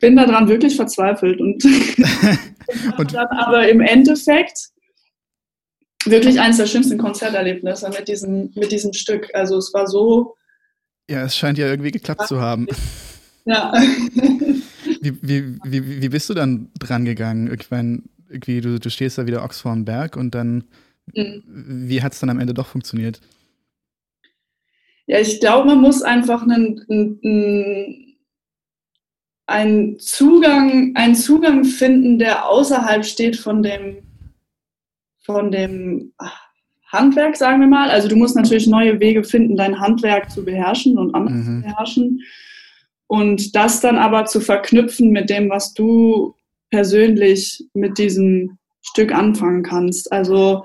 bin 0.00 0.16
daran 0.16 0.48
wirklich 0.48 0.76
verzweifelt. 0.76 1.40
Und, 1.40 1.64
und 2.98 3.14
dann 3.14 3.26
aber 3.28 3.68
im 3.68 3.80
Endeffekt 3.80 4.70
wirklich 6.04 6.40
eines 6.40 6.58
der 6.58 6.66
schönsten 6.66 6.98
Konzerterlebnisse 6.98 7.88
mit 7.90 8.08
diesem, 8.08 8.50
mit 8.54 8.72
diesem 8.72 8.92
Stück. 8.92 9.30
Also 9.34 9.58
es 9.58 9.72
war 9.72 9.86
so. 9.86 10.36
Ja, 11.08 11.24
es 11.24 11.36
scheint 11.36 11.58
ja 11.58 11.66
irgendwie 11.66 11.90
geklappt 11.90 12.28
zu 12.28 12.40
haben. 12.40 12.66
Ja. 13.44 13.72
wie, 15.00 15.22
wie, 15.22 15.58
wie, 15.64 16.02
wie 16.02 16.08
bist 16.08 16.28
du 16.30 16.34
dann 16.34 16.70
dran 16.78 17.04
gegangen? 17.04 17.54
Ich 17.58 17.70
meine, 17.70 18.02
irgendwie, 18.28 18.60
du, 18.60 18.80
du 18.80 18.90
stehst 18.90 19.18
da 19.18 19.26
wieder 19.26 19.44
Ochs 19.44 19.60
vorm 19.60 19.84
Berg 19.84 20.16
und 20.16 20.34
dann, 20.34 20.64
mhm. 21.14 21.42
wie 21.46 22.02
hat 22.02 22.12
es 22.12 22.20
dann 22.20 22.30
am 22.30 22.40
Ende 22.40 22.54
doch 22.54 22.66
funktioniert? 22.66 23.20
Ja, 25.06 25.20
ich 25.20 25.40
glaube, 25.40 25.66
man 25.68 25.80
muss 25.80 26.02
einfach 26.02 26.42
einen, 26.42 26.82
einen, 26.88 27.20
einen, 27.22 28.13
Zugang, 29.98 30.92
einen 30.94 31.14
Zugang 31.14 31.64
finden, 31.64 32.18
der 32.18 32.48
außerhalb 32.48 33.04
steht 33.04 33.36
von 33.36 33.62
dem, 33.62 33.98
von 35.22 35.50
dem 35.50 36.12
Handwerk, 36.86 37.36
sagen 37.36 37.60
wir 37.60 37.66
mal. 37.66 37.90
Also 37.90 38.08
du 38.08 38.16
musst 38.16 38.36
natürlich 38.36 38.66
neue 38.66 39.00
Wege 39.00 39.24
finden, 39.24 39.56
dein 39.56 39.80
Handwerk 39.80 40.30
zu 40.30 40.44
beherrschen 40.44 40.98
und 40.98 41.14
anders 41.14 41.34
mhm. 41.34 41.44
zu 41.44 41.68
beherrschen. 41.68 42.20
Und 43.06 43.54
das 43.54 43.80
dann 43.80 43.98
aber 43.98 44.24
zu 44.24 44.40
verknüpfen 44.40 45.10
mit 45.10 45.28
dem, 45.28 45.50
was 45.50 45.74
du 45.74 46.34
persönlich 46.70 47.64
mit 47.74 47.98
diesem 47.98 48.58
Stück 48.82 49.14
anfangen 49.14 49.62
kannst. 49.62 50.10
Also 50.10 50.64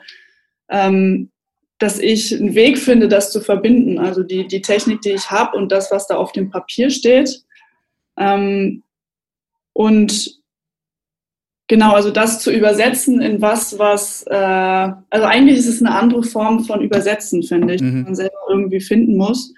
ähm, 0.69 1.31
dass 1.79 1.98
ich 1.98 2.36
einen 2.36 2.55
Weg 2.55 2.77
finde, 2.77 3.07
das 3.07 3.31
zu 3.31 3.39
verbinden. 3.41 3.98
Also 3.98 4.24
die, 4.24 4.48
die 4.48 4.62
Technik, 4.62 5.01
die 5.01 5.12
ich 5.12 5.31
habe 5.31 5.57
und 5.57 5.71
das, 5.71 5.91
was 5.91 6.07
da 6.07 6.17
auf 6.17 6.33
dem 6.33 6.50
Papier 6.50 6.89
steht. 6.89 7.43
Ähm, 8.20 8.84
und 9.74 10.40
genau, 11.68 11.94
also 11.94 12.12
das 12.12 12.42
zu 12.42 12.52
übersetzen 12.52 13.22
in 13.22 13.42
was, 13.42 13.80
was, 13.80 14.24
äh, 14.28 14.36
also 14.36 15.26
eigentlich 15.26 15.58
ist 15.58 15.68
es 15.68 15.82
eine 15.82 15.96
andere 15.96 16.24
Form 16.24 16.66
von 16.66 16.82
Übersetzen, 16.82 17.44
finde 17.44 17.76
ich, 17.76 17.82
mhm. 17.82 17.92
die 17.92 18.04
man 18.04 18.16
selber 18.16 18.38
irgendwie 18.50 18.82
finden 18.82 19.16
muss. 19.16 19.54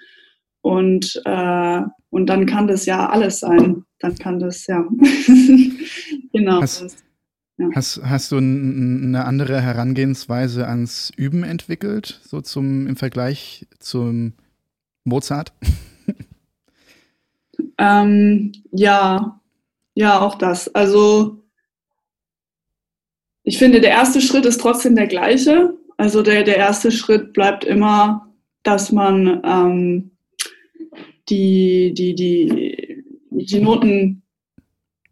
Und, 0.60 1.20
äh, 1.24 1.80
und 2.10 2.26
dann 2.26 2.46
kann 2.46 2.68
das 2.68 2.86
ja 2.86 3.08
alles 3.08 3.40
sein. 3.40 3.84
Dann 3.98 4.14
kann 4.16 4.38
das, 4.38 4.66
ja. 4.68 4.84
genau. 6.32 6.62
Hast, 6.62 7.04
ja. 7.58 7.68
Hast, 7.74 8.00
hast 8.04 8.32
du 8.32 8.36
eine 8.36 9.24
andere 9.24 9.60
Herangehensweise 9.60 10.68
ans 10.68 11.10
Üben 11.16 11.42
entwickelt, 11.42 12.20
so 12.24 12.40
zum 12.40 12.86
im 12.86 12.96
Vergleich 12.96 13.66
zum 13.80 14.34
Mozart? 15.04 15.52
ähm, 17.82 18.52
ja, 18.70 19.40
ja, 19.94 20.20
auch 20.20 20.36
das. 20.36 20.72
Also 20.72 21.42
ich 23.42 23.58
finde, 23.58 23.80
der 23.80 23.90
erste 23.90 24.20
Schritt 24.20 24.46
ist 24.46 24.60
trotzdem 24.60 24.94
der 24.94 25.08
gleiche. 25.08 25.74
Also 25.96 26.22
der, 26.22 26.44
der 26.44 26.56
erste 26.56 26.92
Schritt 26.92 27.32
bleibt 27.32 27.64
immer, 27.64 28.32
dass 28.62 28.92
man 28.92 29.42
ähm, 29.44 30.10
die, 31.28 31.92
die, 31.92 32.14
die, 32.14 33.04
die 33.30 33.60
Noten 33.60 34.22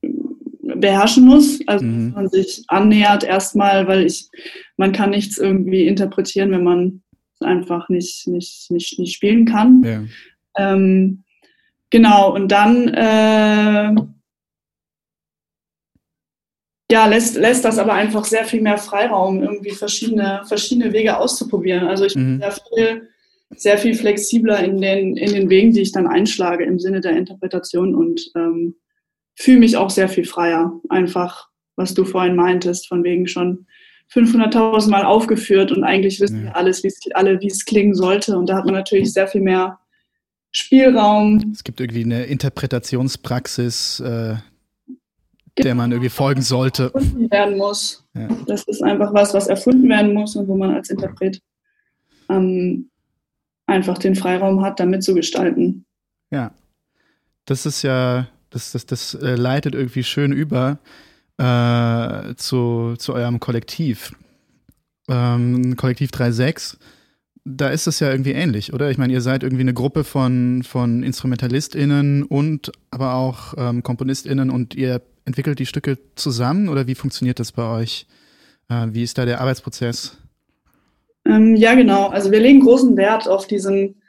beherrschen 0.00 1.24
muss. 1.24 1.60
Also 1.66 1.84
mhm. 1.84 2.06
dass 2.06 2.14
man 2.14 2.28
sich 2.28 2.64
annähert 2.68 3.24
erstmal, 3.24 3.88
weil 3.88 4.06
ich, 4.06 4.28
man 4.76 4.92
kann 4.92 5.10
nichts 5.10 5.38
irgendwie 5.38 5.88
interpretieren, 5.88 6.52
wenn 6.52 6.64
man 6.64 7.02
einfach 7.40 7.88
nicht, 7.88 8.28
nicht, 8.28 8.70
nicht, 8.70 8.96
nicht 8.98 9.14
spielen 9.14 9.44
kann. 9.44 9.82
Ja. 9.82 10.04
Ähm, 10.56 11.24
genau, 11.90 12.34
und 12.34 12.48
dann 12.48 12.88
äh, 12.88 13.94
ja, 16.90 17.06
lässt, 17.06 17.36
lässt 17.36 17.64
das 17.64 17.78
aber 17.78 17.92
einfach 17.94 18.24
sehr 18.24 18.44
viel 18.44 18.60
mehr 18.60 18.78
Freiraum, 18.78 19.42
irgendwie 19.42 19.70
verschiedene, 19.70 20.42
verschiedene 20.46 20.92
Wege 20.92 21.16
auszuprobieren. 21.16 21.86
Also 21.86 22.04
ich 22.04 22.14
bin 22.14 22.34
mhm. 22.34 22.40
sehr 22.40 22.52
viel, 22.52 23.08
sehr 23.50 23.78
viel 23.78 23.94
flexibler 23.94 24.62
in 24.64 24.80
den, 24.80 25.16
in 25.16 25.32
den 25.32 25.48
Wegen, 25.48 25.72
die 25.72 25.82
ich 25.82 25.92
dann 25.92 26.08
einschlage 26.08 26.64
im 26.64 26.80
Sinne 26.80 27.00
der 27.00 27.16
Interpretation 27.16 27.94
und 27.94 28.30
ähm, 28.34 28.74
fühle 29.36 29.60
mich 29.60 29.76
auch 29.76 29.90
sehr 29.90 30.08
viel 30.08 30.24
freier. 30.24 30.72
Einfach, 30.88 31.48
was 31.76 31.94
du 31.94 32.04
vorhin 32.04 32.34
meintest, 32.34 32.88
von 32.88 33.04
wegen 33.04 33.28
schon 33.28 33.66
500.000 34.12 34.90
Mal 34.90 35.04
aufgeführt 35.04 35.70
und 35.70 35.84
eigentlich 35.84 36.20
wissen 36.20 36.42
wir 36.44 36.56
alles, 36.56 36.82
wie's, 36.82 36.98
alle, 37.14 37.40
wie 37.40 37.46
es 37.46 37.64
klingen 37.64 37.94
sollte. 37.94 38.36
Und 38.36 38.48
da 38.48 38.56
hat 38.56 38.64
man 38.64 38.74
natürlich 38.74 39.12
sehr 39.12 39.28
viel 39.28 39.40
mehr 39.40 39.78
Spielraum. 40.52 41.52
Es 41.52 41.64
gibt 41.64 41.80
irgendwie 41.80 42.04
eine 42.04 42.24
Interpretationspraxis, 42.24 44.00
äh, 44.00 44.36
der 45.58 45.74
man 45.74 45.92
irgendwie 45.92 46.10
folgen 46.10 46.42
sollte. 46.42 46.90
Erfunden 46.94 47.30
werden 47.30 47.56
muss. 47.56 48.04
Ja. 48.14 48.28
Das 48.46 48.64
ist 48.64 48.82
einfach 48.82 49.12
was, 49.14 49.34
was 49.34 49.46
erfunden 49.46 49.88
werden 49.88 50.14
muss 50.14 50.36
und 50.36 50.48
wo 50.48 50.56
man 50.56 50.74
als 50.74 50.90
Interpret 50.90 51.40
ähm, 52.28 52.90
einfach 53.66 53.98
den 53.98 54.14
Freiraum 54.14 54.62
hat, 54.62 54.80
damit 54.80 55.04
zu 55.04 55.14
gestalten. 55.14 55.84
Ja, 56.30 56.52
das 57.44 57.66
ist 57.66 57.82
ja 57.82 58.28
das, 58.50 58.72
das, 58.72 58.86
das 58.86 59.14
äh, 59.14 59.36
leitet 59.36 59.74
irgendwie 59.74 60.04
schön 60.04 60.32
über 60.32 60.78
äh, 61.38 62.34
zu, 62.34 62.96
zu 62.98 63.14
eurem 63.14 63.40
Kollektiv. 63.40 64.12
Ähm, 65.08 65.76
Kollektiv 65.76 66.10
3.6, 66.10 66.76
da 67.44 67.68
ist 67.68 67.86
es 67.86 68.00
ja 68.00 68.10
irgendwie 68.10 68.32
ähnlich, 68.32 68.72
oder? 68.72 68.90
Ich 68.90 68.98
meine, 68.98 69.12
ihr 69.12 69.20
seid 69.20 69.42
irgendwie 69.42 69.62
eine 69.62 69.74
Gruppe 69.74 70.04
von, 70.04 70.62
von 70.62 71.02
InstrumentalistInnen 71.02 72.22
und 72.22 72.72
aber 72.90 73.14
auch 73.14 73.54
ähm, 73.56 73.82
KomponistInnen 73.82 74.50
und 74.50 74.74
ihr 74.74 75.02
entwickelt 75.24 75.58
die 75.58 75.66
Stücke 75.66 75.98
zusammen 76.16 76.68
oder 76.68 76.86
wie 76.86 76.94
funktioniert 76.94 77.38
das 77.38 77.52
bei 77.52 77.68
euch? 77.80 78.06
Äh, 78.68 78.88
wie 78.90 79.02
ist 79.02 79.16
da 79.18 79.24
der 79.24 79.40
Arbeitsprozess? 79.40 80.18
Ähm, 81.26 81.56
ja, 81.56 81.74
genau. 81.74 82.08
Also 82.08 82.30
wir 82.30 82.40
legen 82.40 82.60
großen 82.60 82.96
Wert 82.96 83.28
auf 83.28 83.46
diesen, 83.46 84.02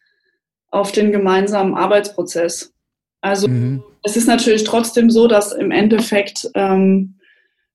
auf 0.69 0.91
den 0.91 1.11
gemeinsamen 1.11 1.75
Arbeitsprozess. 1.75 2.73
Also 3.21 3.47
mhm. 3.47 3.83
es 4.03 4.17
ist 4.17 4.27
natürlich 4.27 4.63
trotzdem 4.63 5.09
so, 5.09 5.27
dass 5.27 5.51
im 5.51 5.71
Endeffekt 5.71 6.49
ähm, 6.55 7.15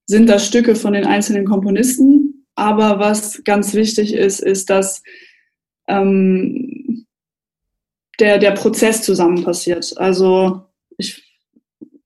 sind 0.06 0.28
das 0.28 0.46
Stücke 0.46 0.74
von 0.74 0.92
den 0.92 1.04
einzelnen 1.04 1.44
Komponisten. 1.44 2.46
Aber 2.54 2.98
was 2.98 3.44
ganz 3.44 3.74
wichtig 3.74 4.14
ist, 4.14 4.40
ist, 4.40 4.70
dass 4.70 5.02
ähm, 5.88 7.06
der, 8.18 8.38
der 8.38 8.52
Prozess 8.52 9.02
zusammen 9.02 9.44
passiert. 9.44 9.92
Also 9.96 10.62
ich, 10.96 11.22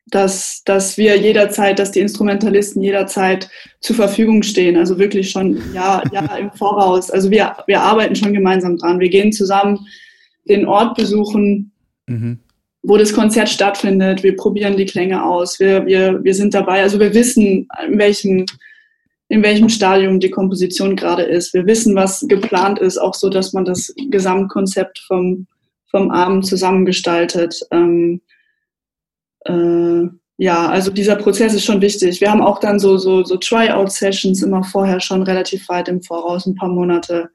dass, 0.07 0.63
dass 0.65 0.99
wir 0.99 1.17
jederzeit, 1.17 1.79
dass 1.79 1.93
die 1.93 2.01
Instrumentalisten 2.01 2.83
jederzeit 2.83 3.49
zur 3.81 3.95
Verfügung 3.97 4.43
stehen. 4.43 4.77
Also 4.77 4.99
wirklich 4.99 5.31
schon 5.31 5.63
ja, 5.73 6.03
ja 6.13 6.37
im 6.37 6.51
Voraus. 6.53 7.11
Also 7.11 7.31
wir, 7.31 7.57
wir 7.67 7.81
arbeiten 7.81 8.17
schon 8.17 8.33
gemeinsam 8.33 8.77
dran. 8.77 8.99
Wir 8.99 9.09
gehen 9.09 9.33
zusammen 9.33 9.79
den 10.49 10.67
Ort 10.67 10.97
besuchen. 10.97 11.73
Mhm 12.07 12.41
wo 12.83 12.97
das 12.97 13.13
Konzert 13.13 13.49
stattfindet. 13.49 14.23
Wir 14.23 14.37
probieren 14.37 14.77
die 14.77 14.87
Klänge 14.87 15.25
aus. 15.25 15.61
Wir, 15.61 15.85
wir, 15.87 16.23
wir 16.23 16.35
sind 16.35 16.55
dabei. 16.55 16.83
Also 16.83 16.99
wir 16.99 17.15
wissen, 17.15 17.69
in 17.87 17.99
welchem, 17.99 18.47
in 19.31 19.45
welchem 19.45 19.69
Stadium 19.69 20.19
die 20.19 20.31
Komposition 20.31 20.97
gerade 20.97 21.23
ist. 21.23 21.55
Wir 21.55 21.65
wissen, 21.65 21.95
was 21.95 22.27
geplant 22.29 22.81
ist, 22.81 22.99
auch 22.99 23.15
so, 23.15 23.31
dass 23.31 23.53
man 23.53 23.65
das 23.65 23.95
Gesamtkonzept 24.11 24.99
vom, 25.07 25.47
vom 25.89 26.11
Abend 26.11 26.45
zusammengestaltet. 26.45 27.61
Ähm, 27.71 28.21
äh, 29.45 30.09
ja, 30.37 30.69
also 30.69 30.91
dieser 30.91 31.15
Prozess 31.15 31.55
ist 31.55 31.65
schon 31.65 31.81
wichtig. 31.81 32.21
Wir 32.21 32.29
haben 32.29 32.43
auch 32.43 32.59
dann 32.59 32.81
so, 32.81 32.97
so, 32.97 33.23
so 33.23 33.37
Tryout-Sessions 33.37 34.43
immer 34.43 34.65
vorher 34.65 34.99
schon 34.99 35.23
relativ 35.23 35.69
weit 35.69 35.89
im 35.89 36.03
Voraus, 36.03 36.47
ein 36.47 36.57
paar 36.57 36.69
Monate. 36.69 37.31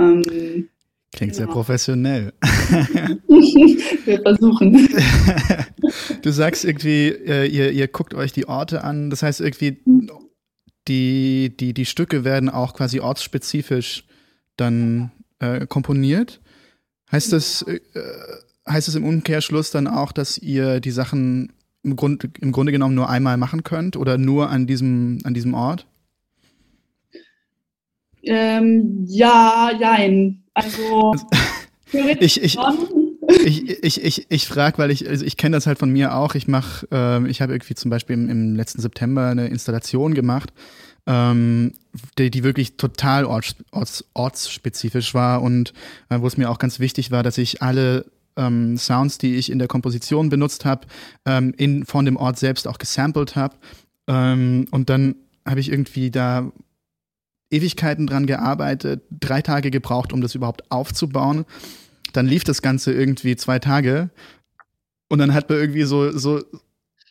Ähm, 0.00 0.68
Klingt 1.12 1.34
genau. 1.34 1.34
sehr 1.34 1.46
professionell. 1.46 2.32
Wir 4.04 4.20
versuchen. 4.22 4.88
Du 6.22 6.30
sagst 6.30 6.64
irgendwie, 6.64 7.08
äh, 7.08 7.46
ihr, 7.46 7.70
ihr 7.70 7.86
guckt 7.86 8.14
euch 8.14 8.32
die 8.32 8.48
Orte 8.48 8.82
an. 8.82 9.10
Das 9.10 9.22
heißt 9.22 9.40
irgendwie, 9.40 9.78
die, 10.88 11.54
die, 11.58 11.74
die 11.74 11.86
Stücke 11.86 12.24
werden 12.24 12.48
auch 12.48 12.74
quasi 12.74 13.00
ortsspezifisch 13.00 14.04
dann 14.56 15.10
äh, 15.38 15.66
komponiert. 15.66 16.40
Heißt 17.10 17.32
das, 17.32 17.62
äh, 17.62 17.80
heißt 18.68 18.88
das 18.88 18.94
im 18.94 19.04
Umkehrschluss 19.04 19.70
dann 19.70 19.86
auch, 19.86 20.12
dass 20.12 20.38
ihr 20.38 20.80
die 20.80 20.90
Sachen 20.90 21.52
im, 21.82 21.96
Grund, 21.96 22.28
im 22.40 22.52
Grunde 22.52 22.72
genommen 22.72 22.94
nur 22.94 23.08
einmal 23.08 23.36
machen 23.36 23.64
könnt 23.64 23.96
oder 23.96 24.18
nur 24.18 24.50
an 24.50 24.66
diesem, 24.66 25.18
an 25.24 25.34
diesem 25.34 25.54
Ort? 25.54 25.86
Ähm, 28.22 29.04
ja, 29.06 29.70
jein. 29.78 30.42
Also, 30.52 31.14
ich, 32.20 32.42
ich, 32.42 32.58
ich, 33.44 33.68
ich, 33.82 34.04
ich, 34.04 34.26
ich 34.28 34.46
frage, 34.46 34.78
weil 34.78 34.90
ich, 34.90 35.08
also 35.08 35.24
ich 35.24 35.36
kenne 35.36 35.56
das 35.56 35.66
halt 35.66 35.78
von 35.78 35.90
mir 35.90 36.14
auch. 36.14 36.34
Ich 36.34 36.48
mache, 36.48 36.86
ähm, 36.90 37.26
ich 37.26 37.40
habe 37.40 37.52
irgendwie 37.52 37.74
zum 37.74 37.90
Beispiel 37.90 38.14
im, 38.14 38.28
im, 38.28 38.56
letzten 38.56 38.80
September 38.80 39.26
eine 39.26 39.48
Installation 39.48 40.14
gemacht, 40.14 40.52
ähm, 41.06 41.72
die, 42.18 42.30
die 42.30 42.44
wirklich 42.44 42.76
total 42.76 43.24
orts, 43.24 43.56
orts, 43.70 44.04
ortsspezifisch 44.14 45.14
war 45.14 45.42
und 45.42 45.72
äh, 46.08 46.20
wo 46.20 46.26
es 46.26 46.36
mir 46.36 46.50
auch 46.50 46.58
ganz 46.58 46.80
wichtig 46.80 47.10
war, 47.10 47.22
dass 47.22 47.38
ich 47.38 47.62
alle 47.62 48.06
ähm, 48.36 48.76
Sounds, 48.76 49.18
die 49.18 49.36
ich 49.36 49.50
in 49.50 49.58
der 49.58 49.68
Komposition 49.68 50.28
benutzt 50.28 50.64
habe, 50.64 50.86
ähm, 51.26 51.84
von 51.86 52.04
dem 52.04 52.16
Ort 52.16 52.38
selbst 52.38 52.66
auch 52.68 52.78
gesampelt 52.78 53.36
habe. 53.36 53.56
Ähm, 54.06 54.66
und 54.70 54.90
dann 54.90 55.16
habe 55.46 55.60
ich 55.60 55.70
irgendwie 55.70 56.10
da 56.10 56.50
Ewigkeiten 57.50 58.06
dran 58.06 58.26
gearbeitet, 58.26 59.02
drei 59.10 59.42
Tage 59.42 59.70
gebraucht, 59.70 60.12
um 60.12 60.20
das 60.20 60.34
überhaupt 60.34 60.70
aufzubauen. 60.70 61.44
Dann 62.12 62.26
lief 62.26 62.44
das 62.44 62.62
Ganze 62.62 62.92
irgendwie 62.92 63.36
zwei 63.36 63.58
Tage 63.58 64.10
und 65.10 65.18
dann 65.18 65.34
hat 65.34 65.50
man 65.50 65.58
irgendwie 65.58 65.82
so, 65.82 66.16
so, 66.16 66.40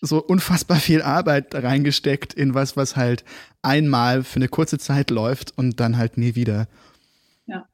so 0.01 0.23
unfassbar 0.23 0.77
viel 0.77 1.01
Arbeit 1.01 1.53
reingesteckt 1.53 2.33
in 2.33 2.53
was, 2.53 2.77
was 2.77 2.95
halt 2.95 3.23
einmal 3.61 4.23
für 4.23 4.37
eine 4.37 4.47
kurze 4.47 4.77
Zeit 4.77 5.09
läuft 5.09 5.57
und 5.57 5.79
dann 5.79 5.97
halt 5.97 6.17
nie 6.17 6.35
wieder. 6.35 6.67
Ja. 7.45 7.67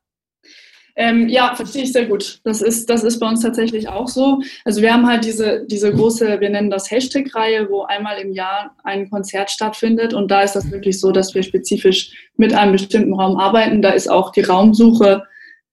Ähm, 0.95 1.27
ja, 1.27 1.53
verstehe 1.55 1.83
ich 1.83 1.93
sehr 1.93 2.05
gut. 2.05 2.39
Das 2.43 2.61
ist, 2.61 2.89
das 2.89 3.03
ist 3.03 3.19
bei 3.19 3.27
uns 3.27 3.41
tatsächlich 3.41 3.87
auch 3.87 4.07
so. 4.07 4.41
Also 4.63 4.81
wir 4.81 4.91
haben 4.91 5.05
halt 5.05 5.25
diese, 5.25 5.65
diese 5.67 5.93
große, 5.93 6.39
wir 6.39 6.49
nennen 6.49 6.71
das 6.71 6.89
Hashtag-Reihe, 6.89 7.69
wo 7.69 7.83
einmal 7.83 8.17
im 8.17 8.31
Jahr 8.31 8.75
ein 8.83 9.09
Konzert 9.09 9.51
stattfindet. 9.51 10.13
Und 10.13 10.31
da 10.31 10.41
ist 10.41 10.53
das 10.53 10.71
wirklich 10.71 10.99
so, 10.99 11.11
dass 11.11 11.35
wir 11.35 11.43
spezifisch 11.43 12.11
mit 12.37 12.53
einem 12.53 12.71
bestimmten 12.71 13.13
Raum 13.13 13.37
arbeiten. 13.37 13.83
Da 13.83 13.91
ist 13.91 14.09
auch 14.09 14.31
die 14.31 14.41
Raumsuche 14.41 15.23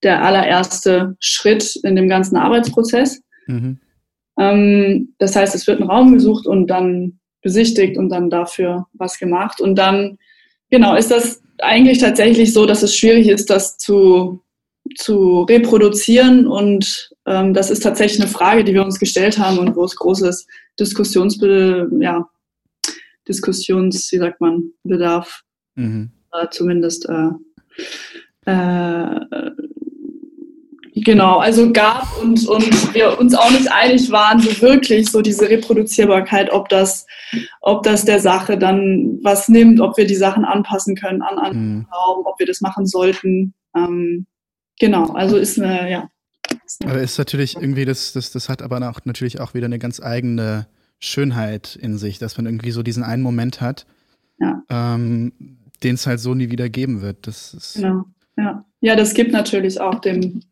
der 0.02 0.24
allererste 0.24 1.16
Schritt 1.20 1.76
in 1.84 1.96
dem 1.96 2.08
ganzen 2.08 2.36
Arbeitsprozess. 2.36 3.22
Mhm. 3.46 3.78
Ähm, 4.38 5.14
das 5.18 5.36
heißt, 5.36 5.54
es 5.54 5.66
wird 5.66 5.80
ein 5.80 5.88
Raum 5.88 6.14
gesucht 6.14 6.46
und 6.46 6.66
dann 6.68 7.20
besichtigt 7.42 7.96
und 7.96 8.08
dann 8.08 8.30
dafür 8.30 8.86
was 8.92 9.18
gemacht. 9.18 9.60
Und 9.60 9.76
dann, 9.76 10.18
genau, 10.70 10.94
ist 10.94 11.10
das 11.10 11.42
eigentlich 11.58 11.98
tatsächlich 11.98 12.52
so, 12.52 12.66
dass 12.66 12.82
es 12.82 12.96
schwierig 12.96 13.28
ist, 13.28 13.50
das 13.50 13.78
zu 13.78 14.42
zu 14.96 15.42
reproduzieren. 15.42 16.46
Und 16.46 17.10
ähm, 17.26 17.54
das 17.54 17.70
ist 17.70 17.82
tatsächlich 17.82 18.20
eine 18.20 18.30
Frage, 18.30 18.64
die 18.64 18.74
wir 18.74 18.84
uns 18.84 18.98
gestellt 18.98 19.38
haben 19.38 19.58
und 19.58 19.76
wo 19.76 19.84
es 19.84 19.96
großes 19.96 20.46
Diskussions, 20.78 21.38
ja, 22.00 22.28
Diskussions, 23.28 24.10
wie 24.12 24.18
sagt 24.18 24.40
man, 24.40 24.72
Bedarf 24.82 25.42
mhm. 25.76 26.10
äh, 26.32 26.48
zumindest 26.50 27.08
äh, 27.08 28.50
äh, 28.50 29.20
genau, 31.04 31.38
also 31.38 31.72
gab 31.72 32.06
und, 32.22 32.46
und 32.48 32.94
wir 32.94 33.18
uns 33.18 33.34
auch 33.34 33.50
nicht 33.50 33.70
einig 33.70 34.10
waren, 34.10 34.40
so 34.40 34.60
wirklich 34.60 35.10
so 35.10 35.22
diese 35.22 35.48
Reproduzierbarkeit, 35.48 36.50
ob 36.52 36.68
das, 36.68 37.06
ob 37.60 37.82
das 37.82 38.04
der 38.04 38.20
Sache 38.20 38.58
dann 38.58 39.18
was 39.22 39.48
nimmt, 39.48 39.80
ob 39.80 39.96
wir 39.96 40.06
die 40.06 40.14
Sachen 40.14 40.44
anpassen 40.44 40.96
können 40.96 41.22
an 41.22 41.38
einen 41.38 41.74
mhm. 41.76 41.86
Raum, 41.92 42.26
ob 42.26 42.38
wir 42.38 42.46
das 42.46 42.60
machen 42.60 42.86
sollten. 42.86 43.54
Ähm, 43.76 44.26
Genau, 44.82 45.12
also 45.12 45.36
ist 45.36 45.60
eine, 45.60 45.88
ja. 45.88 46.10
Aber 46.84 47.00
ist 47.00 47.16
natürlich 47.16 47.56
irgendwie, 47.56 47.84
das, 47.84 48.12
das, 48.12 48.32
das 48.32 48.48
hat 48.48 48.62
aber 48.62 48.90
auch 48.90 48.98
natürlich 49.04 49.40
auch 49.40 49.54
wieder 49.54 49.66
eine 49.66 49.78
ganz 49.78 50.00
eigene 50.00 50.66
Schönheit 50.98 51.76
in 51.76 51.98
sich, 51.98 52.18
dass 52.18 52.36
man 52.36 52.46
irgendwie 52.46 52.72
so 52.72 52.82
diesen 52.82 53.04
einen 53.04 53.22
Moment 53.22 53.60
hat, 53.60 53.86
ja. 54.40 54.62
ähm, 54.68 55.32
den 55.84 55.94
es 55.94 56.06
halt 56.08 56.18
so 56.18 56.34
nie 56.34 56.50
wieder 56.50 56.68
geben 56.68 57.00
wird. 57.00 57.28
Das 57.28 57.54
ist 57.54 57.74
genau, 57.74 58.06
ja. 58.36 58.64
Ja, 58.80 58.96
das 58.96 59.14
gibt 59.14 59.30
natürlich 59.30 59.80
auch 59.80 60.00
dem, 60.00 60.42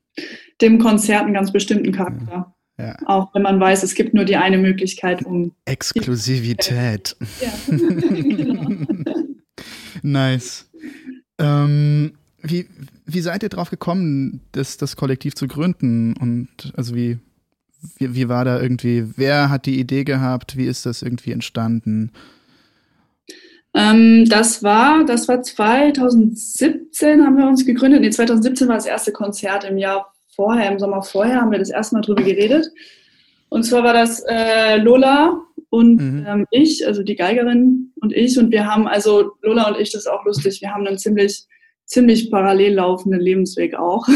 dem 0.61 0.79
Konzert 0.79 1.23
einen 1.25 1.35
ganz 1.35 1.53
bestimmten 1.53 1.93
Charakter. 1.93 2.55
Ja. 2.79 2.97
Auch 3.05 3.35
wenn 3.35 3.43
man 3.43 3.61
weiß, 3.61 3.83
es 3.83 3.95
gibt 3.95 4.15
nur 4.15 4.25
die 4.25 4.37
eine 4.37 4.59
Möglichkeit, 4.59 5.25
um. 5.25 5.53
Exklusivität. 5.67 7.17
Ja. 7.41 7.53
genau. 7.77 8.87
nice. 10.03 10.71
Ähm, 11.39 12.13
wie, 12.43 12.67
wie 13.05 13.21
seid 13.21 13.43
ihr 13.43 13.49
drauf 13.51 13.71
gekommen, 13.71 14.41
das, 14.53 14.79
das 14.79 14.97
Kollektiv 14.97 15.35
zu 15.35 15.47
gründen? 15.47 16.15
Und 16.17 16.49
also 16.75 16.95
wie, 16.95 17.19
wie, 17.99 18.15
wie 18.15 18.29
war 18.29 18.45
da 18.45 18.61
irgendwie, 18.61 19.05
wer 19.17 19.51
hat 19.51 19.67
die 19.67 19.79
Idee 19.79 20.05
gehabt? 20.05 20.57
Wie 20.57 20.67
ist 20.67 20.87
das 20.87 21.03
irgendwie 21.03 21.33
entstanden? 21.33 22.13
Ähm, 23.75 24.25
das 24.29 24.63
war, 24.63 25.05
das 25.05 25.29
war 25.29 25.43
2017 25.43 27.25
haben 27.25 27.37
wir 27.37 27.47
uns 27.47 27.65
gegründet. 27.65 28.01
Nee, 28.01 28.11
2017 28.11 28.69
war 28.69 28.77
das 28.77 28.87
erste 28.87 29.13
Konzert 29.13 29.65
im 29.65 29.79
Jahr 29.79 30.13
vorher, 30.35 30.71
im 30.71 30.79
Sommer 30.79 31.03
vorher 31.03 31.41
haben 31.41 31.51
wir 31.51 31.59
das 31.59 31.71
erste 31.71 31.95
Mal 31.97 32.03
drüber 32.03 32.23
geredet. 32.23 32.71
Und 33.49 33.65
zwar 33.65 33.85
war 33.85 33.95
das 33.95 34.25
äh, 34.29 34.77
Lola 34.77 35.41
und 35.71 35.97
mhm. 36.01 36.27
ähm, 36.27 36.47
ich, 36.51 36.87
also 36.87 37.03
die 37.03 37.17
Geigerin 37.17 37.93
und 38.01 38.13
ich. 38.13 38.39
Und 38.39 38.51
wir 38.51 38.67
haben, 38.67 38.89
also 38.89 39.33
Lola 39.43 39.69
und 39.69 39.81
ich, 39.81 39.93
das 39.93 40.03
ist 40.03 40.11
auch 40.11 40.25
lustig, 40.25 40.61
wir 40.61 40.73
haben 40.73 40.87
einen 40.87 40.99
ziemlich 40.99 41.47
ziemlich 41.91 42.31
parallel 42.31 42.75
laufenden 42.75 43.21
Lebensweg 43.21 43.75
auch. 43.75 44.07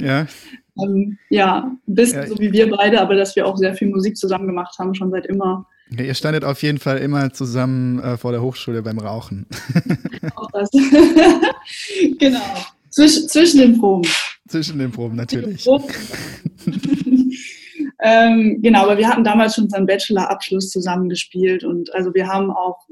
Ja. 0.00 0.26
ähm, 0.82 1.18
ja, 1.28 1.72
ein 1.86 1.94
bisschen 1.94 2.22
ja. 2.22 2.28
so 2.28 2.38
wie 2.38 2.52
wir 2.52 2.70
beide, 2.70 3.00
aber 3.00 3.16
dass 3.16 3.34
wir 3.36 3.46
auch 3.46 3.56
sehr 3.56 3.74
viel 3.74 3.88
Musik 3.88 4.16
zusammen 4.16 4.46
gemacht 4.46 4.78
haben, 4.78 4.94
schon 4.94 5.10
seit 5.10 5.26
immer. 5.26 5.66
Ihr 5.90 6.14
standet 6.14 6.44
auf 6.44 6.62
jeden 6.62 6.78
Fall 6.78 6.98
immer 6.98 7.32
zusammen 7.32 8.00
äh, 8.00 8.16
vor 8.16 8.32
der 8.32 8.42
Hochschule 8.42 8.82
beim 8.82 8.98
Rauchen. 8.98 9.46
auch 10.34 10.50
das. 10.50 10.70
genau. 12.18 12.40
Zwisch, 12.90 13.26
zwischen 13.26 13.60
den 13.60 13.78
Proben. 13.78 14.08
Zwischen 14.48 14.78
den 14.78 14.90
Proben, 14.90 15.16
natürlich. 15.16 15.66
ähm, 18.02 18.58
genau, 18.62 18.84
aber 18.84 18.98
wir 18.98 19.08
hatten 19.08 19.22
damals 19.22 19.54
schon 19.54 19.64
unseren 19.64 19.86
Bachelor-Abschluss 19.86 20.70
zusammen 20.70 21.08
gespielt 21.08 21.62
und 21.62 21.94
also 21.94 22.12
wir 22.14 22.26
haben 22.26 22.50
auch, 22.50 22.86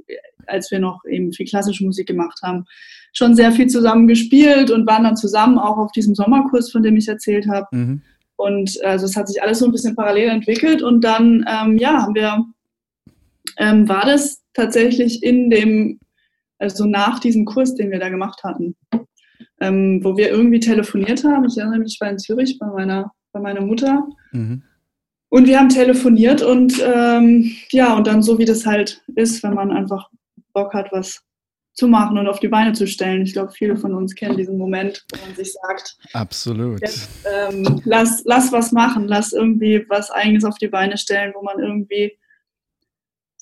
als 0.46 0.70
wir 0.70 0.78
noch 0.78 1.00
eben 1.09 1.33
viel 1.33 1.46
klassische 1.46 1.85
Musik 1.85 2.07
gemacht 2.07 2.40
haben, 2.42 2.66
schon 3.12 3.35
sehr 3.35 3.52
viel 3.52 3.68
zusammen 3.68 4.09
gespielt 4.09 4.70
und 4.70 4.87
waren 4.87 5.04
dann 5.04 5.16
zusammen 5.16 5.59
auch 5.59 5.78
auf 5.78 5.92
diesem 5.92 6.14
Sommerkurs, 6.14 6.70
von 6.70 6.83
dem 6.83 6.96
ich 6.96 7.09
erzählt 7.09 7.48
habe. 7.48 7.66
Mhm. 7.70 8.02
Und 8.37 8.83
also 8.85 9.07
es 9.07 9.16
hat 9.16 9.28
sich 9.28 9.42
alles 9.42 9.61
so 9.61 9.66
ein 9.66 9.72
bisschen 9.72 9.94
parallel 9.94 10.28
entwickelt 10.28 10.83
und 10.83 11.02
dann, 11.02 11.44
ähm, 11.48 11.78
ja, 11.78 12.02
haben 12.02 12.14
wir, 12.14 12.44
ähm, 13.56 13.88
war 13.88 14.04
das 14.06 14.42
tatsächlich 14.52 15.22
in 15.22 15.50
dem, 15.50 16.00
also 16.58 16.86
nach 16.86 17.18
diesem 17.18 17.44
Kurs, 17.44 17.74
den 17.74 17.90
wir 17.90 17.98
da 17.98 18.08
gemacht 18.08 18.42
hatten, 18.44 18.76
ähm, 19.60 20.00
wo 20.02 20.16
wir 20.16 20.30
irgendwie 20.30 20.60
telefoniert 20.60 21.24
haben. 21.24 21.46
Ich 21.46 21.58
erinnere 21.58 21.80
mich, 21.80 21.94
ich 21.94 22.00
war 22.00 22.10
in 22.10 22.18
Zürich 22.18 22.58
bei 22.58 22.66
meiner, 22.66 23.12
bei 23.32 23.40
meiner 23.40 23.60
Mutter. 23.60 24.06
Mhm. 24.32 24.62
Und 25.28 25.46
wir 25.46 25.58
haben 25.58 25.68
telefoniert 25.68 26.42
und 26.42 26.80
ähm, 26.84 27.50
ja, 27.70 27.96
und 27.96 28.06
dann 28.06 28.22
so 28.22 28.38
wie 28.38 28.44
das 28.44 28.66
halt 28.66 29.02
ist, 29.16 29.42
wenn 29.42 29.54
man 29.54 29.72
einfach 29.72 30.08
Bock 30.52 30.74
hat, 30.74 30.92
was 30.92 31.24
zu 31.74 31.88
machen 31.88 32.16
und 32.18 32.28
auf 32.28 32.38
die 32.38 32.48
Beine 32.48 32.72
zu 32.72 32.86
stellen. 32.86 33.22
Ich 33.22 33.32
glaube, 33.32 33.50
viele 33.50 33.76
von 33.76 33.94
uns 33.94 34.14
kennen 34.14 34.36
diesen 34.36 34.56
Moment, 34.56 35.04
wo 35.12 35.26
man 35.26 35.34
sich 35.34 35.52
sagt, 35.52 35.96
absolut. 36.12 36.80
Jetzt, 36.80 37.10
ähm, 37.26 37.82
lass, 37.84 38.22
lass 38.24 38.52
was 38.52 38.70
machen, 38.70 39.08
lass 39.08 39.32
irgendwie 39.32 39.84
was 39.88 40.10
eigenes 40.12 40.44
auf 40.44 40.56
die 40.58 40.68
Beine 40.68 40.96
stellen, 40.96 41.32
wo 41.34 41.42
man 41.42 41.58
irgendwie 41.58 42.16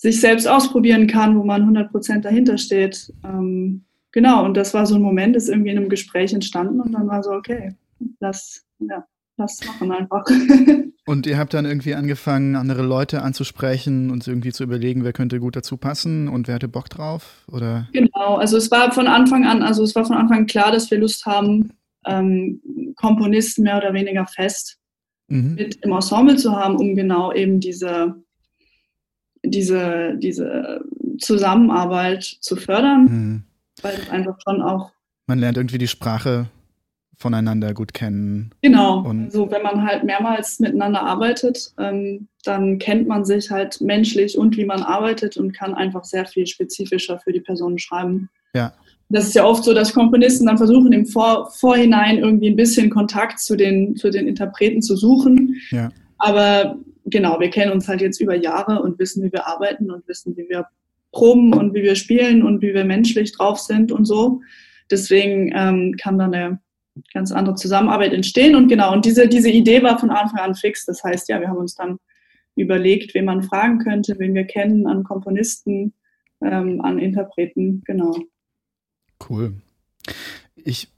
sich 0.03 0.21
selbst 0.21 0.49
ausprobieren 0.49 1.07
kann, 1.07 1.39
wo 1.39 1.45
man 1.45 1.63
100% 1.63 2.23
dahinter 2.23 2.59
steht. 2.59 3.13
Ähm, 3.23 3.85
genau, 4.11 4.45
und 4.45 4.57
das 4.57 4.75
war 4.75 4.85
so 4.85 4.97
ein 4.97 5.01
Moment, 5.01 5.37
ist 5.37 5.49
irgendwie 5.49 5.71
in 5.71 5.79
einem 5.79 5.89
Gespräch 5.89 6.33
entstanden 6.33 6.81
und 6.81 6.91
dann 6.91 7.07
war 7.07 7.23
so, 7.23 7.31
okay, 7.31 7.77
lass, 8.19 8.65
ja, 8.81 9.07
lass 9.37 9.65
machen 9.65 9.93
einfach. 9.93 10.25
Und 11.05 11.27
ihr 11.27 11.37
habt 11.37 11.53
dann 11.53 11.65
irgendwie 11.65 11.97
angefangen, 11.97 12.55
andere 12.55 12.83
Leute 12.83 13.23
anzusprechen 13.23 14.13
und 14.13 14.25
irgendwie 14.29 14.53
zu 14.53 14.63
überlegen, 14.63 15.03
wer 15.03 15.13
könnte 15.13 15.41
gut 15.41 15.57
dazu 15.57 15.77
passen 15.77 16.29
und 16.29 16.47
wer 16.47 16.55
hätte 16.55 16.69
Bock 16.69 16.89
drauf? 16.91 17.45
Oder? 17.51 17.89
Genau, 17.93 18.37
also 18.37 18.57
es 18.57 18.71
war 18.71 18.93
von 18.93 19.09
Anfang 19.09 19.45
an, 19.45 19.65
also 19.65 19.83
es 19.83 19.97
war 19.97 20.05
von 20.05 20.15
Anfang 20.15 20.39
an 20.39 20.47
klar, 20.47 20.71
dass 20.71 20.93
wir 20.93 20.99
Lust 20.99 21.27
haben, 21.27 21.73
ähm, 22.07 22.61
Komponisten 22.95 23.65
mehr 23.65 23.79
oder 23.79 23.93
weniger 23.95 24.29
fest 24.29 24.79
mhm. 25.27 25.57
mit 25.57 25.75
im 25.83 25.91
Ensemble 25.91 26.37
zu 26.37 26.53
haben, 26.53 26.77
um 26.77 26.95
genau 26.95 27.33
eben 27.33 27.59
diese, 27.59 28.15
diese, 29.45 30.15
diese 30.17 30.81
Zusammenarbeit 31.19 32.23
zu 32.41 32.57
fördern. 32.57 33.05
Mhm. 33.05 33.43
Weil 33.83 33.95
es 33.95 34.11
einfach 34.11 34.39
schon 34.45 34.63
auch. 34.63 34.93
Man 35.27 35.39
lernt 35.39 35.57
irgendwie 35.57 35.79
die 35.79 35.89
Sprache 35.89 36.47
voneinander 37.17 37.73
gut 37.73 37.95
kennen. 37.95 38.51
Genau. 38.61 39.01
Und 39.01 39.27
also 39.27 39.51
wenn 39.51 39.63
man 39.63 39.85
halt 39.85 40.05
mehrmals 40.05 40.59
miteinander 40.61 41.03
arbeitet, 41.03 41.73
ähm, 41.79 42.29
dann 42.45 42.79
kennt 42.79 43.07
man 43.07 43.25
sich 43.25 43.51
halt 43.51 43.81
menschlich 43.81 44.37
und 44.37 44.57
wie 44.57 44.65
man 44.65 44.83
arbeitet 44.83 45.37
und 45.37 45.53
kann 45.53 45.75
einfach 45.75 46.05
sehr 46.05 46.27
viel 46.27 46.47
spezifischer 46.47 47.19
für 47.21 47.33
die 47.33 47.41
Person 47.41 47.79
schreiben. 47.79 48.29
Ja. 48.55 48.73
Das 49.09 49.27
ist 49.27 49.35
ja 49.35 49.45
oft 49.45 49.63
so, 49.65 49.73
dass 49.75 49.93
Komponisten 49.93 50.47
dann 50.47 50.59
versuchen, 50.59 50.93
im 50.93 51.07
Vor 51.07 51.51
Vorhinein 51.51 52.19
irgendwie 52.19 52.49
ein 52.49 52.57
bisschen 52.57 52.91
Kontakt 52.91 53.39
zu 53.39 53.57
den, 53.57 53.95
zu 53.97 54.11
den 54.11 54.27
Interpreten 54.27 54.83
zu 54.83 54.97
suchen. 54.97 55.57
Ja. 55.71 55.91
Aber 56.19 56.77
genau, 57.13 57.39
wir 57.39 57.51
kennen 57.51 57.73
uns 57.73 57.87
halt 57.89 58.01
jetzt 58.01 58.21
über 58.21 58.35
Jahre 58.35 58.83
und 58.83 58.99
wissen, 58.99 59.23
wie 59.23 59.33
wir 59.33 59.47
arbeiten 59.47 59.91
und 59.91 60.07
wissen, 60.09 60.37
wie 60.37 60.49
wir 60.49 60.67
proben 61.13 61.53
und 61.53 61.75
wie 61.75 61.83
wir 61.83 61.95
spielen 61.95 62.43
und 62.43 62.63
wie 62.63 62.75
wir 62.75 62.85
menschlich 62.85 63.33
drauf 63.33 63.59
sind 63.59 63.93
und 63.93 64.07
so. 64.07 64.41
Deswegen 64.91 65.53
ähm, 65.55 65.95
kann 66.01 66.19
dann 66.19 66.35
eine 66.35 66.61
ganz 67.13 67.33
andere 67.33 67.55
Zusammenarbeit 67.55 68.13
entstehen. 68.13 68.57
Und 68.57 68.69
genau, 68.69 68.93
und 68.93 69.05
diese, 69.05 69.29
diese 69.29 69.51
Idee 69.51 69.83
war 69.83 69.99
von 69.99 70.11
Anfang 70.11 70.41
an 70.41 70.55
fix. 70.55 70.85
Das 70.85 71.03
heißt, 71.05 71.29
ja, 71.29 71.41
wir 71.41 71.49
haben 71.49 71.59
uns 71.59 71.75
dann 71.75 71.99
überlegt, 72.57 73.15
wen 73.15 73.25
man 73.25 73.43
fragen 73.43 73.79
könnte, 73.79 74.19
wen 74.19 74.35
wir 74.35 74.45
kennen, 74.45 74.87
an 74.87 75.05
Komponisten, 75.05 75.95
ähm, 76.45 76.81
an 76.83 76.99
Interpreten, 76.99 77.83
genau. 77.85 78.17
Cool. 79.29 79.55
Ich, 80.57 80.89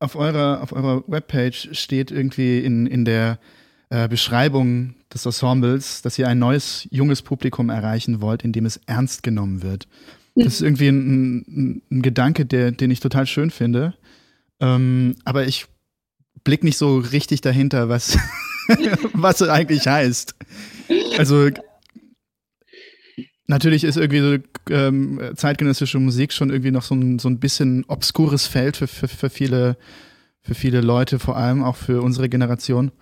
auf 0.00 0.16
eurer, 0.16 0.62
auf 0.62 0.72
eurer 0.72 1.04
Webpage 1.06 1.68
steht 1.72 2.10
irgendwie 2.10 2.58
in, 2.58 2.86
in 2.86 3.04
der 3.04 3.38
äh, 3.94 4.08
Beschreibung 4.08 4.96
des 5.12 5.24
Ensembles, 5.24 6.02
dass 6.02 6.18
ihr 6.18 6.26
ein 6.26 6.40
neues, 6.40 6.88
junges 6.90 7.22
Publikum 7.22 7.70
erreichen 7.70 8.20
wollt, 8.20 8.42
in 8.42 8.52
dem 8.52 8.66
es 8.66 8.80
ernst 8.86 9.22
genommen 9.22 9.62
wird. 9.62 9.86
Das 10.34 10.54
ist 10.54 10.62
irgendwie 10.62 10.88
ein, 10.88 11.44
ein, 11.46 11.82
ein 11.92 12.02
Gedanke, 12.02 12.44
der, 12.44 12.72
den 12.72 12.90
ich 12.90 12.98
total 12.98 13.28
schön 13.28 13.52
finde. 13.52 13.94
Ähm, 14.58 15.14
aber 15.24 15.46
ich 15.46 15.66
blick 16.42 16.64
nicht 16.64 16.76
so 16.76 16.98
richtig 16.98 17.40
dahinter, 17.40 17.88
was, 17.88 18.18
was 19.12 19.40
es 19.40 19.48
eigentlich 19.48 19.86
heißt. 19.86 20.34
Also 21.16 21.50
natürlich 23.46 23.84
ist 23.84 23.96
irgendwie 23.96 24.20
so 24.20 24.74
ähm, 24.74 25.20
zeitgenössische 25.36 26.00
Musik 26.00 26.32
schon 26.32 26.50
irgendwie 26.50 26.72
noch 26.72 26.82
so 26.82 26.96
ein, 26.96 27.20
so 27.20 27.28
ein 27.28 27.38
bisschen 27.38 27.84
obskures 27.84 28.48
Feld 28.48 28.76
für, 28.76 28.88
für, 28.88 29.06
für 29.06 29.30
viele 29.30 29.76
für 30.40 30.54
viele 30.54 30.82
Leute, 30.82 31.18
vor 31.18 31.38
allem 31.38 31.62
auch 31.62 31.76
für 31.76 32.02
unsere 32.02 32.28
Generation. 32.28 32.92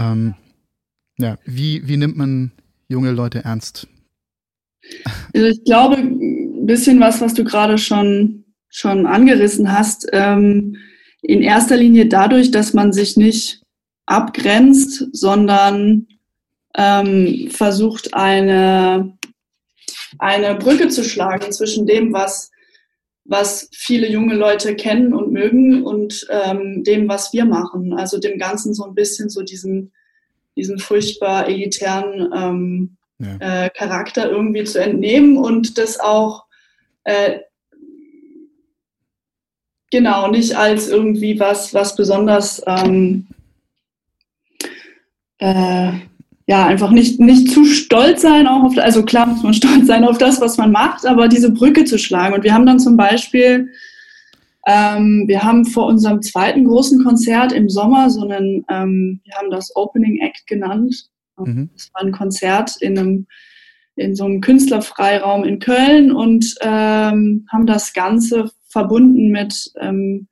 Ähm, 0.00 0.34
ja, 1.18 1.38
wie, 1.44 1.86
wie 1.86 1.98
nimmt 1.98 2.16
man 2.16 2.52
junge 2.88 3.12
Leute 3.12 3.44
ernst? 3.44 3.86
Also 5.34 5.46
ich 5.46 5.62
glaube, 5.64 5.96
ein 5.96 6.66
bisschen 6.66 6.98
was, 7.00 7.20
was 7.20 7.34
du 7.34 7.44
gerade 7.44 7.76
schon, 7.76 8.44
schon 8.70 9.06
angerissen 9.06 9.70
hast, 9.70 10.08
ähm, 10.12 10.76
in 11.22 11.42
erster 11.42 11.76
Linie 11.76 12.06
dadurch, 12.06 12.50
dass 12.50 12.72
man 12.72 12.92
sich 12.92 13.18
nicht 13.18 13.62
abgrenzt, 14.06 15.08
sondern 15.12 16.06
ähm, 16.74 17.50
versucht, 17.50 18.14
eine, 18.14 19.18
eine 20.18 20.54
Brücke 20.54 20.88
zu 20.88 21.04
schlagen 21.04 21.52
zwischen 21.52 21.86
dem, 21.86 22.14
was, 22.14 22.50
was 23.30 23.68
viele 23.72 24.10
junge 24.10 24.34
Leute 24.34 24.74
kennen 24.74 25.14
und 25.14 25.30
mögen 25.30 25.84
und 25.84 26.26
ähm, 26.30 26.82
dem, 26.82 27.08
was 27.08 27.32
wir 27.32 27.44
machen. 27.44 27.92
Also 27.92 28.18
dem 28.18 28.40
Ganzen 28.40 28.74
so 28.74 28.84
ein 28.84 28.96
bisschen 28.96 29.30
so 29.30 29.42
diesen, 29.42 29.92
diesen 30.56 30.80
furchtbar 30.80 31.46
elitären 31.46 32.28
ähm, 32.36 32.96
ja. 33.20 33.66
äh, 33.66 33.70
Charakter 33.70 34.28
irgendwie 34.28 34.64
zu 34.64 34.82
entnehmen 34.82 35.36
und 35.36 35.78
das 35.78 36.00
auch 36.00 36.46
äh, 37.04 37.38
genau 39.92 40.28
nicht 40.28 40.56
als 40.56 40.88
irgendwie 40.88 41.38
was, 41.38 41.72
was 41.72 41.94
besonders 41.94 42.60
ähm, 42.66 43.28
äh, 45.38 45.92
ja, 46.50 46.66
einfach 46.66 46.90
nicht, 46.90 47.20
nicht 47.20 47.52
zu 47.52 47.64
stolz 47.64 48.22
sein, 48.22 48.48
auch 48.48 48.64
auf, 48.64 48.76
also 48.76 49.04
klar 49.04 49.26
muss 49.26 49.44
man 49.44 49.54
stolz 49.54 49.86
sein 49.86 50.04
auf 50.04 50.18
das, 50.18 50.40
was 50.40 50.58
man 50.58 50.72
macht, 50.72 51.06
aber 51.06 51.28
diese 51.28 51.52
Brücke 51.52 51.84
zu 51.84 51.96
schlagen. 51.96 52.34
Und 52.34 52.42
wir 52.42 52.52
haben 52.52 52.66
dann 52.66 52.80
zum 52.80 52.96
Beispiel, 52.96 53.68
ähm, 54.66 55.26
wir 55.28 55.44
haben 55.44 55.64
vor 55.64 55.86
unserem 55.86 56.22
zweiten 56.22 56.64
großen 56.64 57.04
Konzert 57.04 57.52
im 57.52 57.68
Sommer 57.68 58.10
so 58.10 58.22
einen, 58.22 58.64
ähm, 58.68 59.20
wir 59.22 59.34
haben 59.36 59.52
das 59.52 59.76
Opening 59.76 60.18
Act 60.22 60.44
genannt. 60.48 61.10
Mhm. 61.38 61.70
Das 61.72 61.88
war 61.94 62.02
ein 62.02 62.10
Konzert 62.10 62.72
in 62.80 62.98
einem, 62.98 63.26
in 63.94 64.16
so 64.16 64.24
einem 64.24 64.40
Künstlerfreiraum 64.40 65.44
in 65.44 65.60
Köln 65.60 66.10
und 66.10 66.56
ähm, 66.62 67.46
haben 67.52 67.66
das 67.66 67.92
Ganze 67.92 68.50
verbunden 68.66 69.28
mit 69.28 69.70
ähm, 69.78 70.26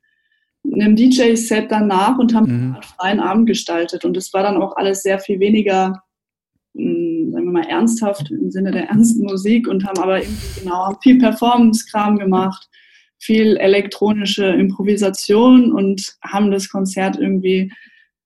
einem 0.69 0.97
DJ-Set 0.97 1.71
danach 1.71 2.17
und 2.17 2.35
haben 2.35 2.51
mhm. 2.51 2.73
einen 2.73 2.83
freien 2.83 3.19
Abend 3.21 3.47
gestaltet. 3.47 4.03
Und 4.03 4.17
es 4.17 4.33
war 4.33 4.43
dann 4.43 4.57
auch 4.57 4.75
alles 4.75 5.01
sehr 5.01 5.19
viel 5.19 5.39
weniger 5.39 6.03
sagen 7.31 7.45
wir 7.45 7.51
mal, 7.51 7.67
ernsthaft 7.67 8.31
im 8.31 8.51
Sinne 8.51 8.71
der 8.71 8.89
ernsten 8.89 9.23
Musik 9.23 9.67
und 9.67 9.85
haben 9.85 9.99
aber 9.99 10.21
irgendwie 10.21 10.61
genau 10.61 10.97
viel 11.01 11.17
Performance-Kram 11.17 12.17
gemacht, 12.17 12.67
viel 13.19 13.57
elektronische 13.57 14.45
Improvisation 14.45 15.71
und 15.71 16.15
haben 16.23 16.51
das 16.51 16.69
Konzert 16.69 17.17
irgendwie 17.17 17.71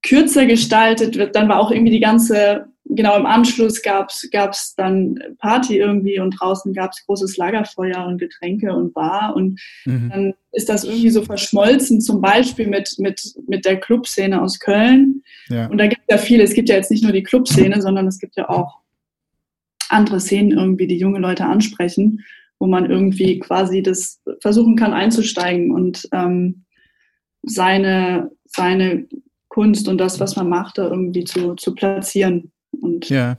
kürzer 0.02 0.46
gestaltet. 0.46 1.34
Dann 1.34 1.48
war 1.48 1.60
auch 1.60 1.70
irgendwie 1.70 1.92
die 1.92 2.00
ganze 2.00 2.66
genau 2.94 3.16
im 3.16 3.26
Anschluss 3.26 3.82
gab 3.82 4.10
es 4.10 4.74
dann 4.76 5.18
Party 5.38 5.78
irgendwie 5.78 6.20
und 6.20 6.32
draußen 6.32 6.72
gab 6.72 6.92
es 6.92 7.04
großes 7.06 7.36
Lagerfeuer 7.36 8.06
und 8.06 8.18
Getränke 8.18 8.72
und 8.72 8.94
Bar 8.94 9.34
und 9.36 9.60
mhm. 9.84 10.10
dann 10.10 10.34
ist 10.52 10.68
das 10.68 10.84
irgendwie 10.84 11.10
so 11.10 11.22
verschmolzen, 11.22 12.00
zum 12.00 12.20
Beispiel 12.20 12.66
mit, 12.66 12.94
mit, 12.98 13.20
mit 13.46 13.64
der 13.64 13.80
Clubszene 13.80 14.40
aus 14.40 14.58
Köln. 14.58 15.22
Ja. 15.48 15.66
Und 15.66 15.78
da 15.78 15.86
gibt 15.86 16.02
es 16.06 16.14
ja 16.14 16.18
viele, 16.18 16.42
es 16.44 16.54
gibt 16.54 16.68
ja 16.68 16.76
jetzt 16.76 16.90
nicht 16.90 17.02
nur 17.02 17.12
die 17.12 17.22
Clubszene, 17.22 17.82
sondern 17.82 18.06
es 18.06 18.18
gibt 18.18 18.36
ja 18.36 18.48
auch 18.48 18.80
andere 19.88 20.20
Szenen 20.20 20.52
irgendwie, 20.52 20.86
die 20.86 20.98
junge 20.98 21.18
Leute 21.18 21.44
ansprechen, 21.44 22.20
wo 22.58 22.66
man 22.66 22.90
irgendwie 22.90 23.38
quasi 23.38 23.82
das 23.82 24.20
versuchen 24.40 24.76
kann 24.76 24.92
einzusteigen 24.92 25.72
und 25.72 26.08
ähm, 26.12 26.64
seine, 27.42 28.30
seine 28.44 29.06
Kunst 29.48 29.88
und 29.88 29.98
das, 29.98 30.18
was 30.18 30.36
man 30.36 30.48
macht, 30.48 30.78
da 30.78 30.88
irgendwie 30.88 31.24
zu, 31.24 31.54
zu 31.54 31.74
platzieren. 31.74 32.50
Und 32.80 33.08
ja, 33.08 33.36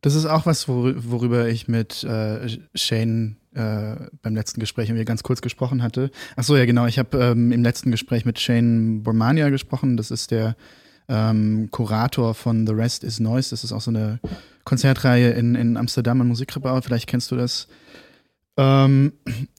das 0.00 0.14
ist 0.14 0.26
auch 0.26 0.46
was, 0.46 0.68
worüber 0.68 1.48
ich 1.48 1.68
mit 1.68 2.04
äh, 2.04 2.48
Shane 2.74 3.36
äh, 3.54 3.96
beim 4.22 4.34
letzten 4.34 4.60
Gespräch 4.60 4.88
irgendwie 4.88 5.04
ganz 5.04 5.22
kurz 5.22 5.40
gesprochen 5.42 5.82
hatte. 5.82 6.10
Ach 6.36 6.44
so, 6.44 6.56
ja 6.56 6.64
genau, 6.64 6.86
ich 6.86 6.98
habe 6.98 7.18
ähm, 7.18 7.52
im 7.52 7.62
letzten 7.62 7.90
Gespräch 7.90 8.24
mit 8.24 8.38
Shane 8.38 9.02
Bormania 9.02 9.50
gesprochen. 9.50 9.96
Das 9.96 10.10
ist 10.10 10.30
der 10.30 10.56
ähm, 11.08 11.68
Kurator 11.70 12.34
von 12.34 12.66
The 12.66 12.72
Rest 12.72 13.04
is 13.04 13.20
Noise. 13.20 13.50
Das 13.50 13.64
ist 13.64 13.72
auch 13.72 13.80
so 13.80 13.90
eine 13.90 14.20
Konzertreihe 14.64 15.30
in, 15.30 15.54
in 15.54 15.76
Amsterdam 15.76 16.20
am 16.20 16.28
Musikrebau. 16.28 16.80
Vielleicht 16.80 17.08
kennst 17.08 17.30
du 17.30 17.36
das. 17.36 17.66
Ähm, 18.56 19.12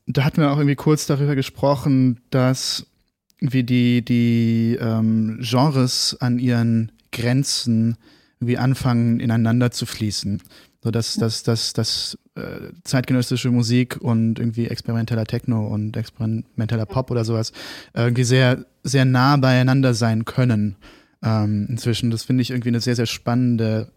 da 0.08 0.24
hatten 0.24 0.41
wir 0.41 0.52
auch 0.52 0.58
irgendwie 0.58 0.76
kurz 0.76 1.06
darüber 1.06 1.36
gesprochen, 1.36 2.21
dass 2.30 2.88
wie 3.39 3.63
die, 3.63 4.04
die 4.04 4.78
ähm, 4.80 5.39
Genres 5.41 6.15
an 6.19 6.39
ihren 6.39 6.91
Grenzen 7.12 7.97
irgendwie 8.41 8.58
anfangen, 8.58 9.19
ineinander 9.19 9.69
zu 9.69 9.86
fließen. 9.86 10.41
So 10.84 10.89
dass, 10.89 11.13
dass, 11.13 11.43
dass, 11.43 11.73
dass 11.73 12.17
äh, 12.34 12.71
zeitgenössische 12.84 13.51
Musik 13.51 13.97
und 14.01 14.39
irgendwie 14.39 14.67
experimenteller 14.67 15.25
Techno 15.25 15.67
und 15.67 15.95
experimenteller 15.95 16.88
Pop 16.88 17.12
oder 17.12 17.23
sowas 17.23 17.51
äh, 17.93 18.01
irgendwie 18.01 18.23
sehr, 18.23 18.65
sehr 18.82 19.06
nah 19.06 19.38
beieinander 19.38 19.93
sein 19.93 20.25
können 20.25 20.75
ähm, 21.21 21.67
inzwischen. 21.69 22.10
Das 22.10 22.23
finde 22.23 22.41
ich 22.41 22.49
irgendwie 22.49 22.69
eine 22.69 22.82
sehr, 22.82 22.95
sehr 22.95 23.06
spannende 23.06 23.91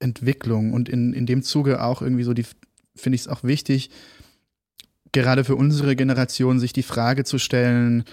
Entwicklung 0.00 0.74
und 0.74 0.90
in, 0.90 1.14
in 1.14 1.24
dem 1.24 1.42
Zuge 1.42 1.82
auch 1.82 2.02
irgendwie 2.02 2.24
so 2.24 2.34
die, 2.34 2.44
finde 2.94 3.14
ich 3.14 3.22
es 3.22 3.28
auch 3.28 3.42
wichtig, 3.42 3.90
gerade 5.12 5.44
für 5.44 5.56
unsere 5.56 5.96
Generation 5.96 6.60
sich 6.60 6.74
die 6.74 6.82
Frage 6.82 7.24
zu 7.24 7.38
stellen, 7.38 8.04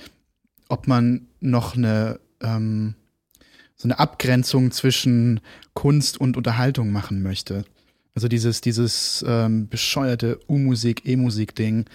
ob 0.69 0.87
man 0.87 1.27
noch 1.41 1.75
eine 1.75 2.21
ähm, 2.41 2.95
so 3.75 3.87
eine 3.87 3.99
Abgrenzung 3.99 4.71
zwischen 4.71 5.41
Kunst 5.73 6.19
und 6.19 6.37
Unterhaltung 6.37 6.91
machen 6.91 7.21
möchte. 7.21 7.65
Also 8.13 8.27
dieses, 8.27 8.61
dieses 8.61 9.25
ähm, 9.27 9.67
bescheuerte 9.67 10.39
U-Musik, 10.47 11.05
E-Musik-Ding, 11.05 11.85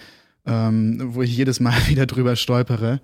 ähm, 0.45 1.01
wo 1.15 1.23
ich 1.23 1.35
jedes 1.35 1.59
Mal 1.59 1.75
wieder 1.87 2.05
drüber 2.05 2.35
stolpere. 2.35 3.01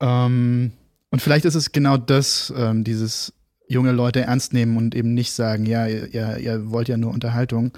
Ähm, 0.00 0.72
und 1.10 1.22
vielleicht 1.22 1.44
ist 1.44 1.54
es 1.54 1.72
genau 1.72 1.96
das, 1.96 2.52
ähm, 2.56 2.84
dieses 2.84 3.32
junge 3.68 3.92
Leute 3.92 4.22
ernst 4.22 4.52
nehmen 4.52 4.76
und 4.76 4.94
eben 4.94 5.14
nicht 5.14 5.32
sagen, 5.32 5.66
ja, 5.66 5.86
ihr, 5.86 6.38
ihr 6.38 6.70
wollt 6.70 6.88
ja 6.88 6.96
nur 6.96 7.12
Unterhaltung, 7.12 7.72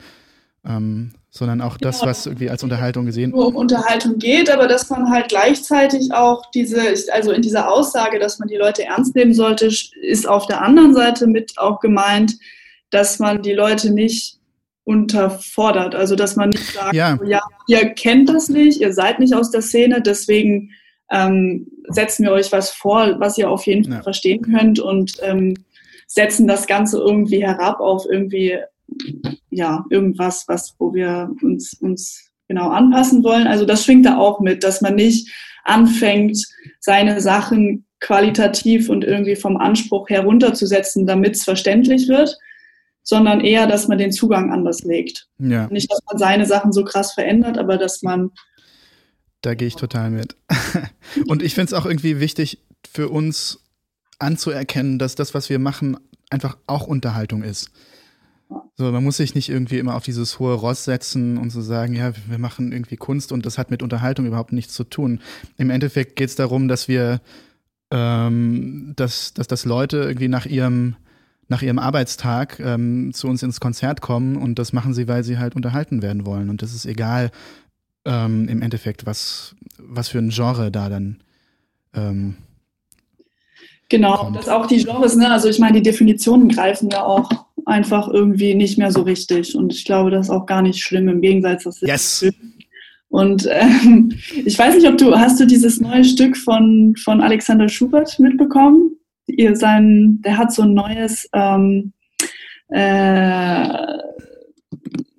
ähm, 0.64 1.12
sondern 1.36 1.60
auch 1.60 1.76
das, 1.76 1.98
genau. 1.98 2.10
was 2.10 2.26
irgendwie 2.26 2.48
als 2.48 2.62
Unterhaltung 2.62 3.06
gesehen 3.06 3.32
wird. 3.32 3.40
Nur 3.40 3.48
um 3.48 3.56
Unterhaltung 3.56 4.18
geht, 4.18 4.48
aber 4.48 4.68
dass 4.68 4.88
man 4.88 5.10
halt 5.10 5.28
gleichzeitig 5.28 6.12
auch 6.12 6.48
diese, 6.52 6.80
also 7.12 7.32
in 7.32 7.42
dieser 7.42 7.72
Aussage, 7.72 8.20
dass 8.20 8.38
man 8.38 8.46
die 8.46 8.56
Leute 8.56 8.84
ernst 8.84 9.16
nehmen 9.16 9.34
sollte, 9.34 9.68
ist 10.00 10.28
auf 10.28 10.46
der 10.46 10.62
anderen 10.62 10.94
Seite 10.94 11.26
mit 11.26 11.54
auch 11.56 11.80
gemeint, 11.80 12.36
dass 12.90 13.18
man 13.18 13.42
die 13.42 13.52
Leute 13.52 13.92
nicht 13.92 14.38
unterfordert. 14.84 15.96
Also 15.96 16.14
dass 16.14 16.36
man 16.36 16.50
nicht 16.50 16.72
sagt, 16.72 16.94
ja. 16.94 17.18
ja, 17.26 17.40
ihr 17.66 17.88
kennt 17.94 18.28
das 18.28 18.48
nicht, 18.48 18.80
ihr 18.80 18.92
seid 18.92 19.18
nicht 19.18 19.34
aus 19.34 19.50
der 19.50 19.62
Szene, 19.62 20.02
deswegen 20.02 20.70
ähm, 21.10 21.66
setzen 21.88 22.24
wir 22.24 22.32
euch 22.32 22.52
was 22.52 22.70
vor, 22.70 23.18
was 23.18 23.36
ihr 23.38 23.50
auf 23.50 23.66
jeden 23.66 23.84
Fall 23.84 23.96
ja. 23.96 24.02
verstehen 24.02 24.42
könnt 24.42 24.78
und 24.78 25.16
ähm, 25.22 25.56
setzen 26.06 26.46
das 26.46 26.68
Ganze 26.68 26.98
irgendwie 26.98 27.44
herab 27.44 27.80
auf 27.80 28.06
irgendwie 28.08 28.56
ja, 29.54 29.84
irgendwas, 29.90 30.44
was, 30.48 30.74
wo 30.78 30.94
wir 30.94 31.30
uns, 31.42 31.74
uns 31.80 32.30
genau 32.48 32.70
anpassen 32.70 33.22
wollen. 33.24 33.46
Also 33.46 33.64
das 33.64 33.84
schwingt 33.84 34.06
da 34.06 34.18
auch 34.18 34.40
mit, 34.40 34.64
dass 34.64 34.80
man 34.80 34.94
nicht 34.96 35.30
anfängt, 35.64 36.44
seine 36.80 37.20
Sachen 37.20 37.86
qualitativ 38.00 38.90
und 38.90 39.04
irgendwie 39.04 39.36
vom 39.36 39.56
Anspruch 39.56 40.10
herunterzusetzen, 40.10 41.06
damit 41.06 41.36
es 41.36 41.44
verständlich 41.44 42.08
wird, 42.08 42.36
sondern 43.02 43.40
eher, 43.40 43.66
dass 43.66 43.88
man 43.88 43.98
den 43.98 44.12
Zugang 44.12 44.52
anders 44.52 44.82
legt. 44.82 45.28
Ja. 45.38 45.68
Nicht, 45.68 45.90
dass 45.90 46.00
man 46.10 46.18
seine 46.18 46.46
Sachen 46.46 46.72
so 46.72 46.84
krass 46.84 47.12
verändert, 47.12 47.56
aber 47.56 47.78
dass 47.78 48.02
man. 48.02 48.30
Da 49.40 49.54
gehe 49.54 49.68
ich 49.68 49.76
total 49.76 50.10
mit. 50.10 50.36
und 51.28 51.42
ich 51.42 51.54
finde 51.54 51.68
es 51.68 51.72
auch 51.72 51.86
irgendwie 51.86 52.20
wichtig 52.20 52.58
für 52.90 53.08
uns 53.08 53.60
anzuerkennen, 54.18 54.98
dass 54.98 55.14
das, 55.14 55.34
was 55.34 55.48
wir 55.48 55.58
machen, 55.58 55.96
einfach 56.30 56.56
auch 56.66 56.86
Unterhaltung 56.86 57.42
ist. 57.42 57.70
So, 58.76 58.90
man 58.90 59.04
muss 59.04 59.18
sich 59.18 59.34
nicht 59.34 59.48
irgendwie 59.48 59.78
immer 59.78 59.94
auf 59.94 60.02
dieses 60.04 60.38
hohe 60.40 60.54
Ross 60.54 60.84
setzen 60.84 61.38
und 61.38 61.50
so 61.50 61.60
sagen, 61.60 61.94
ja, 61.94 62.12
wir 62.28 62.38
machen 62.38 62.72
irgendwie 62.72 62.96
Kunst 62.96 63.30
und 63.30 63.46
das 63.46 63.56
hat 63.56 63.70
mit 63.70 63.82
Unterhaltung 63.82 64.26
überhaupt 64.26 64.52
nichts 64.52 64.74
zu 64.74 64.84
tun. 64.84 65.20
Im 65.56 65.70
Endeffekt 65.70 66.16
geht 66.16 66.28
es 66.30 66.34
darum, 66.34 66.66
dass 66.66 66.88
wir, 66.88 67.20
ähm, 67.92 68.92
dass, 68.96 69.32
dass, 69.32 69.46
dass 69.46 69.64
Leute 69.64 69.98
irgendwie 69.98 70.28
nach 70.28 70.46
ihrem, 70.46 70.96
nach 71.48 71.62
ihrem 71.62 71.78
Arbeitstag 71.78 72.58
ähm, 72.58 73.12
zu 73.12 73.28
uns 73.28 73.42
ins 73.44 73.60
Konzert 73.60 74.00
kommen 74.00 74.36
und 74.36 74.58
das 74.58 74.72
machen 74.72 74.92
sie, 74.92 75.06
weil 75.06 75.22
sie 75.22 75.38
halt 75.38 75.54
unterhalten 75.54 76.02
werden 76.02 76.26
wollen. 76.26 76.50
Und 76.50 76.60
das 76.60 76.74
ist 76.74 76.84
egal 76.84 77.30
ähm, 78.04 78.48
im 78.48 78.60
Endeffekt, 78.60 79.06
was, 79.06 79.54
was 79.78 80.08
für 80.08 80.18
ein 80.18 80.30
Genre 80.30 80.72
da 80.72 80.88
dann 80.88 81.22
ähm, 81.94 82.36
Genau, 83.88 84.16
kommt. 84.16 84.36
das 84.36 84.48
auch 84.48 84.66
die 84.66 84.82
Genres, 84.82 85.14
ne? 85.14 85.30
Also 85.30 85.48
ich 85.48 85.58
meine, 85.58 85.76
die 85.76 85.82
Definitionen 85.82 86.48
greifen 86.48 86.90
ja 86.90 87.04
auch 87.04 87.30
einfach 87.66 88.08
irgendwie 88.08 88.54
nicht 88.54 88.78
mehr 88.78 88.90
so 88.90 89.02
richtig. 89.02 89.54
Und 89.54 89.72
ich 89.72 89.84
glaube, 89.84 90.10
das 90.10 90.26
ist 90.26 90.30
auch 90.30 90.46
gar 90.46 90.62
nicht 90.62 90.82
schlimm. 90.82 91.08
Im 91.08 91.20
Gegensatz, 91.20 91.64
das 91.64 91.82
ist 91.82 91.88
yes. 91.88 92.26
Und 93.08 93.48
ähm, 93.48 94.12
ich 94.44 94.58
weiß 94.58 94.74
nicht, 94.74 94.88
ob 94.88 94.98
du, 94.98 95.16
hast 95.16 95.38
du 95.38 95.46
dieses 95.46 95.80
neue 95.80 96.04
Stück 96.04 96.36
von, 96.36 96.94
von 96.96 97.20
Alexander 97.20 97.68
Schubert 97.68 98.18
mitbekommen? 98.18 98.96
Ihr 99.26 99.54
sein, 99.56 100.20
der 100.24 100.36
hat 100.36 100.52
so 100.52 100.62
ein 100.62 100.74
neues, 100.74 101.28
ähm, 101.32 101.92
äh, 102.68 103.68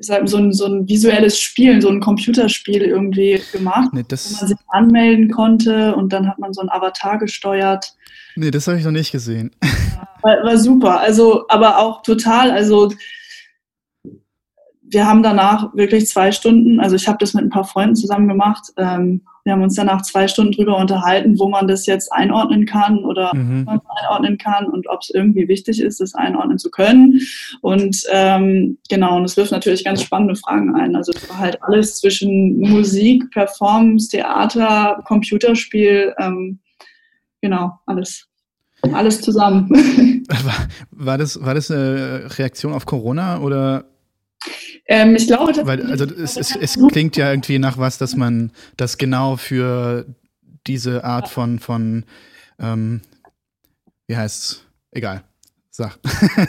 so 0.06 0.38
ein, 0.38 0.54
so 0.54 0.66
ein 0.66 0.88
visuelles 0.88 1.40
Spiel, 1.40 1.82
so 1.82 1.90
ein 1.90 2.00
Computerspiel 2.00 2.82
irgendwie 2.82 3.42
gemacht, 3.52 3.90
nee, 3.94 4.04
wo 4.08 4.38
man 4.38 4.48
sich 4.48 4.58
anmelden 4.70 5.32
konnte 5.32 5.96
und 5.96 6.14
dann 6.14 6.28
hat 6.28 6.40
man 6.40 6.54
so 6.54 6.62
ein 6.62 6.70
Avatar 6.70 7.18
gesteuert. 7.18 7.94
Nee, 8.36 8.52
das 8.52 8.68
habe 8.68 8.78
ich 8.78 8.84
noch 8.84 8.92
nicht 8.92 9.12
gesehen. 9.12 9.52
War, 10.22 10.44
war 10.44 10.58
super. 10.58 11.00
Also, 11.00 11.46
aber 11.50 11.80
auch 11.80 12.02
total, 12.02 12.52
also 12.52 12.92
wir 14.88 15.08
haben 15.08 15.24
danach 15.24 15.74
wirklich 15.74 16.08
zwei 16.08 16.32
Stunden, 16.32 16.80
also 16.80 16.96
ich 16.96 17.08
habe 17.08 17.18
das 17.20 17.34
mit 17.34 17.44
ein 17.44 17.50
paar 17.50 17.64
Freunden 17.66 17.96
zusammen 17.96 18.28
gemacht. 18.28 18.72
Ähm, 18.78 19.22
wir 19.44 19.54
haben 19.54 19.62
uns 19.62 19.76
danach 19.76 20.02
zwei 20.02 20.28
Stunden 20.28 20.54
drüber 20.54 20.78
unterhalten, 20.78 21.38
wo 21.38 21.48
man 21.50 21.68
das 21.68 21.86
jetzt 21.86 22.12
einordnen 22.12 22.66
kann 22.66 23.06
oder 23.06 23.34
mhm. 23.36 23.64
man 23.66 23.80
einordnen 24.02 24.38
kann 24.40 24.66
und 24.66 24.88
ob 24.88 25.02
es 25.02 25.12
irgendwie 25.12 25.48
wichtig 25.48 25.82
ist, 25.82 26.02
das 26.02 26.16
einordnen 26.16 26.58
zu 26.58 26.72
können. 26.72 27.20
Und 27.62 28.02
ähm, 28.12 28.80
genau, 28.90 29.18
und 29.18 29.26
es 29.26 29.38
wirft 29.38 29.52
natürlich 29.52 29.84
ganz 29.84 30.02
spannende 30.02 30.36
Fragen 30.36 30.76
ein. 30.76 30.96
Also 30.96 31.12
es 31.16 31.30
war 31.30 31.38
halt 31.38 31.62
alles 31.62 32.00
zwischen 32.00 32.60
Musik, 32.60 33.30
Performance, 33.32 34.10
Theater, 34.10 35.04
Computerspiel, 35.06 36.16
ähm, 36.20 36.60
genau, 37.42 37.74
alles. 37.86 38.28
Alles 38.94 39.22
zusammen. 39.22 39.70
War, 40.28 40.68
war, 40.90 41.18
das, 41.20 41.40
war 41.44 41.54
das 41.54 41.70
eine 41.70 42.28
Reaktion 42.38 42.74
auf 42.74 42.88
Corona 42.88 43.40
oder 43.40 43.86
ähm, 44.88 45.16
ich 45.16 45.28
glaube 45.28 45.54
Weil, 45.66 45.86
also 45.90 46.06
es, 46.06 46.38
es, 46.38 46.56
es 46.56 46.78
klingt 46.90 47.18
ja 47.18 47.32
irgendwie 47.32 47.60
nach 47.60 47.78
was, 47.78 47.98
dass 47.98 48.16
man 48.16 48.52
das 48.78 48.98
genau 48.98 49.36
für 49.36 50.06
diese 50.68 51.04
Art 51.04 51.28
von, 51.28 51.60
von 51.60 52.06
ähm, 52.60 53.02
wie 54.08 54.16
heißt's? 54.16 54.66
Egal. 54.92 55.24
Sag. 55.72 56.00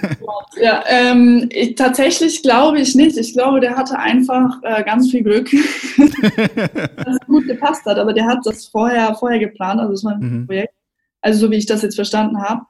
ja, 0.62 0.84
ähm, 0.88 1.48
ich, 1.50 1.74
tatsächlich 1.74 2.42
glaube 2.42 2.78
ich 2.78 2.94
nicht. 2.94 3.16
Ich 3.16 3.32
glaube, 3.32 3.58
der 3.58 3.76
hatte 3.76 3.98
einfach 3.98 4.62
äh, 4.62 4.84
ganz 4.84 5.10
viel 5.10 5.24
Glück, 5.24 5.50
dass 5.96 7.16
es 7.16 7.26
gut 7.26 7.46
gepasst 7.46 7.84
hat. 7.86 7.98
Aber 7.98 8.12
der 8.12 8.26
hat 8.26 8.38
das 8.44 8.66
vorher, 8.66 9.14
vorher 9.16 9.40
geplant, 9.40 9.80
also 9.80 9.92
das 9.92 10.04
war 10.04 10.12
ein 10.12 10.20
mhm. 10.20 10.46
Projekt. 10.46 10.74
Also 11.22 11.40
so 11.40 11.50
wie 11.50 11.56
ich 11.56 11.66
das 11.66 11.82
jetzt 11.82 11.96
verstanden 11.96 12.40
habe 12.40 12.62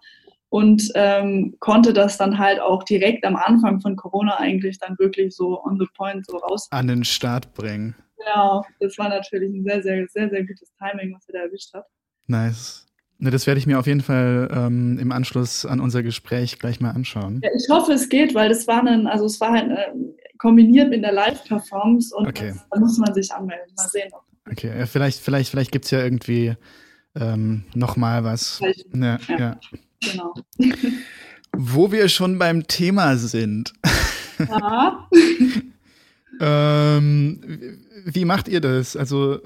und 0.48 0.90
ähm, 0.94 1.56
konnte 1.60 1.92
das 1.92 2.18
dann 2.18 2.38
halt 2.38 2.60
auch 2.60 2.82
direkt 2.84 3.24
am 3.24 3.36
Anfang 3.36 3.80
von 3.80 3.96
Corona 3.96 4.38
eigentlich 4.38 4.78
dann 4.78 4.98
wirklich 4.98 5.34
so 5.34 5.62
on 5.64 5.78
the 5.78 5.86
point 5.96 6.24
so 6.26 6.38
raus. 6.38 6.68
An 6.70 6.86
den 6.86 7.04
Start 7.04 7.52
bringen. 7.54 7.94
Genau, 8.18 8.64
das 8.80 8.96
war 8.98 9.08
natürlich 9.08 9.52
ein 9.52 9.64
sehr, 9.64 9.82
sehr, 9.82 10.06
sehr, 10.08 10.30
sehr 10.30 10.44
gutes 10.44 10.72
Timing, 10.78 11.14
was 11.14 11.28
er 11.28 11.34
da 11.34 11.38
erwischt 11.40 11.74
hat. 11.74 11.84
Nice. 12.26 12.86
Ne, 13.18 13.30
das 13.30 13.46
werde 13.46 13.58
ich 13.58 13.66
mir 13.66 13.78
auf 13.78 13.86
jeden 13.86 14.02
Fall 14.02 14.48
ähm, 14.52 14.98
im 14.98 15.10
Anschluss 15.10 15.64
an 15.64 15.80
unser 15.80 16.02
Gespräch 16.02 16.58
gleich 16.58 16.80
mal 16.80 16.90
anschauen. 16.90 17.40
Ja, 17.42 17.50
ich 17.54 17.66
hoffe, 17.70 17.92
es 17.92 18.08
geht, 18.08 18.34
weil 18.34 18.50
das 18.50 18.66
war 18.66 18.86
ein, 18.86 19.06
also 19.06 19.24
es 19.24 19.40
war 19.40 19.52
halt 19.52 19.70
äh, 19.70 19.92
kombiniert 20.38 20.90
mit 20.90 21.02
der 21.02 21.12
Live-Performance 21.12 22.14
und 22.14 22.26
okay. 22.28 22.48
das, 22.48 22.66
da 22.70 22.78
muss 22.78 22.98
man 22.98 23.14
sich 23.14 23.32
anmelden. 23.32 23.72
Mal 23.76 23.88
sehen. 23.88 24.10
Okay, 24.50 24.78
ja, 24.78 24.86
vielleicht, 24.86 25.18
vielleicht, 25.20 25.50
vielleicht 25.50 25.72
gibt 25.72 25.86
es 25.86 25.90
ja 25.90 26.02
irgendwie 26.02 26.54
ähm, 27.18 27.64
nochmal 27.74 28.22
was. 28.22 28.60
Ja, 28.60 29.18
ja. 29.28 29.36
ja. 29.38 29.60
Genau. 30.10 30.34
Wo 31.52 31.92
wir 31.92 32.08
schon 32.08 32.38
beim 32.38 32.66
Thema 32.66 33.16
sind. 33.16 33.72
Ja. 34.38 35.08
ähm, 36.40 37.40
wie 38.04 38.24
macht 38.24 38.48
ihr 38.48 38.60
das? 38.60 38.96
Also, 38.96 39.40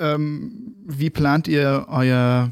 ähm, 0.00 0.74
wie 0.84 1.10
plant 1.10 1.46
ihr 1.46 1.86
euer, 1.88 2.50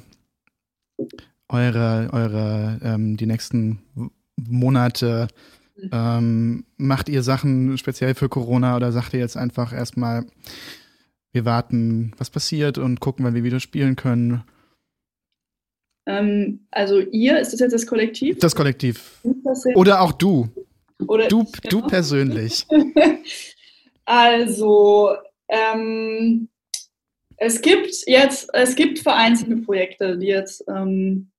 eure, 1.49 2.09
eure, 2.12 2.79
ähm, 2.83 3.17
die 3.17 3.27
nächsten 3.27 3.81
Monate? 4.37 5.29
Ähm, 5.93 6.64
macht 6.77 7.09
ihr 7.09 7.23
Sachen 7.23 7.79
speziell 7.79 8.14
für 8.14 8.29
Corona 8.29 8.77
oder 8.77 8.93
sagt 8.93 9.14
ihr 9.14 9.21
jetzt 9.21 9.37
einfach 9.37 9.73
erstmal, 9.73 10.27
wir 11.33 11.45
warten, 11.45 12.12
was 12.17 12.31
passiert 12.31 12.79
und 12.79 13.01
gucken, 13.01 13.25
wann 13.25 13.35
wir 13.35 13.45
wieder 13.45 13.61
spielen 13.61 13.97
können? 13.97 14.43
Ähm, 16.09 16.61
also 16.71 17.01
ihr, 17.01 17.38
ist 17.38 17.53
das 17.53 17.61
jetzt 17.61 17.73
das 17.73 17.87
Kollektiv? 17.87 18.38
Das 18.38 18.57
Kollektiv. 18.57 19.21
Oder 19.75 20.01
auch 20.01 20.12
du. 20.12 20.49
Oder 21.07 21.29
du, 21.29 21.42
ich, 21.42 21.68
du 21.68 21.83
persönlich. 21.83 22.66
also, 24.07 25.11
ähm, 25.49 26.49
es 27.37 27.61
gibt 27.61 27.94
jetzt, 28.07 28.49
es 28.55 28.75
gibt 28.75 28.99
vereinzelte 28.99 29.57
Projekte, 29.59 30.16
die 30.16 30.27
jetzt 30.27 30.64
ähm, 30.66 31.31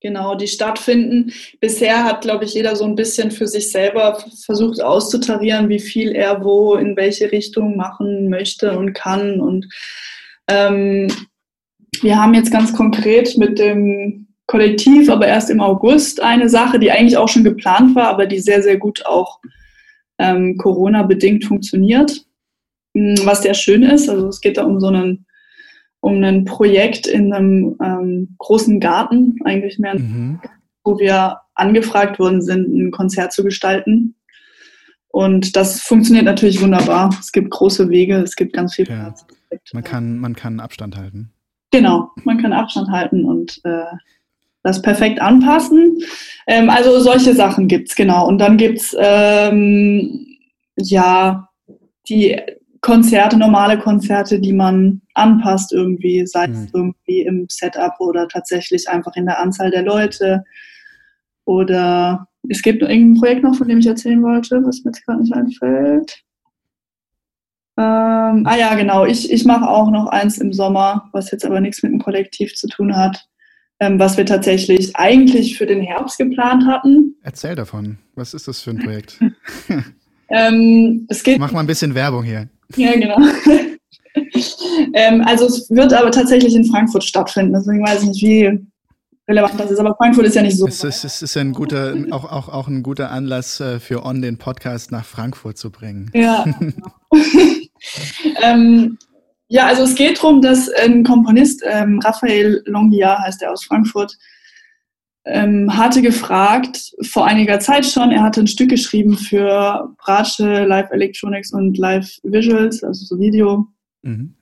genau, 0.00 0.34
die 0.34 0.48
stattfinden. 0.48 1.32
Bisher 1.60 2.04
hat, 2.04 2.22
glaube 2.22 2.44
ich, 2.44 2.54
jeder 2.54 2.74
so 2.74 2.84
ein 2.84 2.96
bisschen 2.96 3.30
für 3.30 3.46
sich 3.46 3.70
selber 3.70 4.22
versucht 4.44 4.82
auszutarieren, 4.82 5.68
wie 5.68 5.78
viel 5.78 6.12
er 6.12 6.44
wo 6.44 6.74
in 6.74 6.96
welche 6.96 7.30
Richtung 7.30 7.76
machen 7.76 8.28
möchte 8.28 8.76
und 8.76 8.92
kann. 8.92 9.40
Und 9.40 9.68
ähm, 10.48 11.08
wir 12.02 12.20
haben 12.20 12.34
jetzt 12.34 12.50
ganz 12.50 12.72
konkret 12.72 13.36
mit 13.38 13.58
dem 13.58 14.26
Kollektiv, 14.46 15.10
aber 15.10 15.26
erst 15.26 15.50
im 15.50 15.60
August 15.60 16.22
eine 16.22 16.48
Sache, 16.48 16.78
die 16.78 16.90
eigentlich 16.90 17.16
auch 17.16 17.28
schon 17.28 17.44
geplant 17.44 17.94
war, 17.96 18.08
aber 18.08 18.26
die 18.26 18.38
sehr, 18.38 18.62
sehr 18.62 18.76
gut 18.76 19.04
auch 19.04 19.40
ähm, 20.18 20.56
Corona-bedingt 20.56 21.44
funktioniert. 21.44 22.24
Hm, 22.96 23.16
was 23.24 23.42
sehr 23.42 23.54
schön 23.54 23.82
ist, 23.82 24.08
also 24.08 24.28
es 24.28 24.40
geht 24.40 24.56
da 24.56 24.64
um 24.64 24.80
so 24.80 24.86
einen, 24.86 25.26
um 26.00 26.22
ein 26.22 26.44
Projekt 26.44 27.06
in 27.06 27.32
einem 27.32 27.76
ähm, 27.82 28.36
großen 28.38 28.78
Garten, 28.78 29.36
eigentlich 29.44 29.78
mehr, 29.78 29.98
mhm. 29.98 30.40
wo 30.84 30.98
wir 30.98 31.40
angefragt 31.54 32.18
worden 32.18 32.40
sind, 32.40 32.68
ein 32.68 32.90
Konzert 32.92 33.32
zu 33.32 33.42
gestalten. 33.42 34.14
Und 35.08 35.56
das 35.56 35.80
funktioniert 35.80 36.26
natürlich 36.26 36.62
wunderbar. 36.62 37.10
Es 37.18 37.32
gibt 37.32 37.50
große 37.50 37.88
Wege, 37.88 38.16
es 38.16 38.36
gibt 38.36 38.52
ganz 38.52 38.74
viel 38.74 38.84
Platz. 38.84 39.26
Ja. 39.50 39.58
Man 39.72 39.82
kann, 39.82 40.18
man 40.18 40.36
kann 40.36 40.60
Abstand 40.60 40.96
halten. 40.96 41.32
Genau, 41.76 42.10
man 42.24 42.40
kann 42.40 42.54
Abstand 42.54 42.88
halten 42.88 43.26
und 43.26 43.60
äh, 43.64 43.84
das 44.62 44.80
perfekt 44.80 45.20
anpassen. 45.20 45.98
Ähm, 46.46 46.70
also 46.70 47.00
solche 47.00 47.34
Sachen 47.34 47.68
gibt 47.68 47.90
es, 47.90 47.94
genau. 47.94 48.26
Und 48.26 48.38
dann 48.38 48.56
gibt 48.56 48.78
es 48.78 48.96
ähm, 48.98 50.26
ja 50.78 51.50
die 52.08 52.40
Konzerte, 52.80 53.36
normale 53.36 53.78
Konzerte, 53.78 54.40
die 54.40 54.54
man 54.54 55.02
anpasst 55.12 55.70
irgendwie, 55.74 56.26
sei 56.26 56.44
es 56.44 56.50
mhm. 56.50 56.68
irgendwie 56.72 57.20
im 57.22 57.46
Setup 57.50 57.92
oder 57.98 58.26
tatsächlich 58.26 58.88
einfach 58.88 59.14
in 59.16 59.26
der 59.26 59.38
Anzahl 59.38 59.70
der 59.70 59.82
Leute. 59.82 60.44
Oder 61.44 62.26
es 62.48 62.62
gibt 62.62 62.80
irgendein 62.80 63.20
Projekt 63.20 63.42
noch, 63.42 63.54
von 63.54 63.68
dem 63.68 63.80
ich 63.80 63.86
erzählen 63.86 64.22
wollte, 64.22 64.64
was 64.64 64.82
mir 64.82 64.92
jetzt 64.92 65.04
gerade 65.04 65.20
nicht 65.20 65.34
einfällt. 65.34 66.22
Ähm, 67.78 68.46
ah 68.46 68.56
ja, 68.56 68.74
genau. 68.74 69.04
Ich, 69.04 69.30
ich 69.30 69.44
mache 69.44 69.68
auch 69.68 69.90
noch 69.90 70.06
eins 70.06 70.38
im 70.38 70.52
Sommer, 70.52 71.08
was 71.12 71.30
jetzt 71.30 71.44
aber 71.44 71.60
nichts 71.60 71.82
mit 71.82 71.92
dem 71.92 72.00
Kollektiv 72.00 72.54
zu 72.54 72.68
tun 72.68 72.96
hat, 72.96 73.26
ähm, 73.80 73.98
was 73.98 74.16
wir 74.16 74.24
tatsächlich 74.24 74.96
eigentlich 74.96 75.58
für 75.58 75.66
den 75.66 75.82
Herbst 75.82 76.16
geplant 76.16 76.64
hatten. 76.66 77.16
Erzähl 77.22 77.54
davon. 77.54 77.98
Was 78.14 78.32
ist 78.32 78.48
das 78.48 78.62
für 78.62 78.70
ein 78.70 78.78
Projekt? 78.78 79.20
ähm, 80.30 81.06
es 81.08 81.22
geht 81.22 81.38
Mach 81.38 81.52
mal 81.52 81.60
ein 81.60 81.66
bisschen 81.66 81.94
Werbung 81.94 82.24
hier. 82.24 82.48
Ja, 82.76 82.92
genau. 82.94 83.18
ähm, 84.94 85.22
also 85.26 85.46
es 85.46 85.68
wird 85.68 85.92
aber 85.92 86.10
tatsächlich 86.10 86.54
in 86.54 86.64
Frankfurt 86.64 87.04
stattfinden. 87.04 87.52
Deswegen 87.52 87.84
weiß 87.84 88.02
ich 88.02 88.08
nicht, 88.08 88.22
wie 88.22 88.66
relevant 89.28 89.60
das 89.60 89.70
ist. 89.70 89.78
Aber 89.78 89.94
Frankfurt 89.96 90.26
ist 90.26 90.34
ja 90.34 90.42
nicht 90.42 90.56
so. 90.56 90.66
Es 90.66 90.82
ist, 90.82 91.04
es 91.04 91.22
ist 91.22 91.36
ein 91.36 91.52
guter, 91.52 91.94
auch, 92.10 92.24
auch, 92.24 92.48
auch 92.48 92.68
ein 92.68 92.82
guter 92.82 93.10
Anlass 93.10 93.60
äh, 93.60 93.80
für 93.80 94.04
On 94.04 94.22
den 94.22 94.38
Podcast 94.38 94.92
nach 94.92 95.04
Frankfurt 95.04 95.58
zu 95.58 95.70
bringen. 95.70 96.10
Ja. 96.14 96.46
Ähm, 98.42 98.98
ja, 99.48 99.66
also 99.66 99.84
es 99.84 99.94
geht 99.94 100.18
darum, 100.18 100.42
dass 100.42 100.68
ein 100.68 101.04
Komponist, 101.04 101.62
ähm, 101.64 102.00
Raphael 102.00 102.62
Longia 102.66 103.18
heißt 103.22 103.42
er 103.42 103.52
aus 103.52 103.64
Frankfurt, 103.64 104.16
ähm, 105.24 105.76
hatte 105.76 106.02
gefragt, 106.02 106.92
vor 107.02 107.26
einiger 107.26 107.58
Zeit 107.60 107.86
schon, 107.86 108.10
er 108.10 108.22
hatte 108.22 108.40
ein 108.40 108.46
Stück 108.46 108.70
geschrieben 108.70 109.16
für 109.16 109.94
Bratsche, 109.98 110.64
Live 110.64 110.90
Electronics 110.90 111.52
und 111.52 111.76
Live 111.78 112.18
Visuals, 112.22 112.82
also 112.82 113.04
so 113.04 113.18
Video, 113.18 113.66
mhm. 114.02 114.34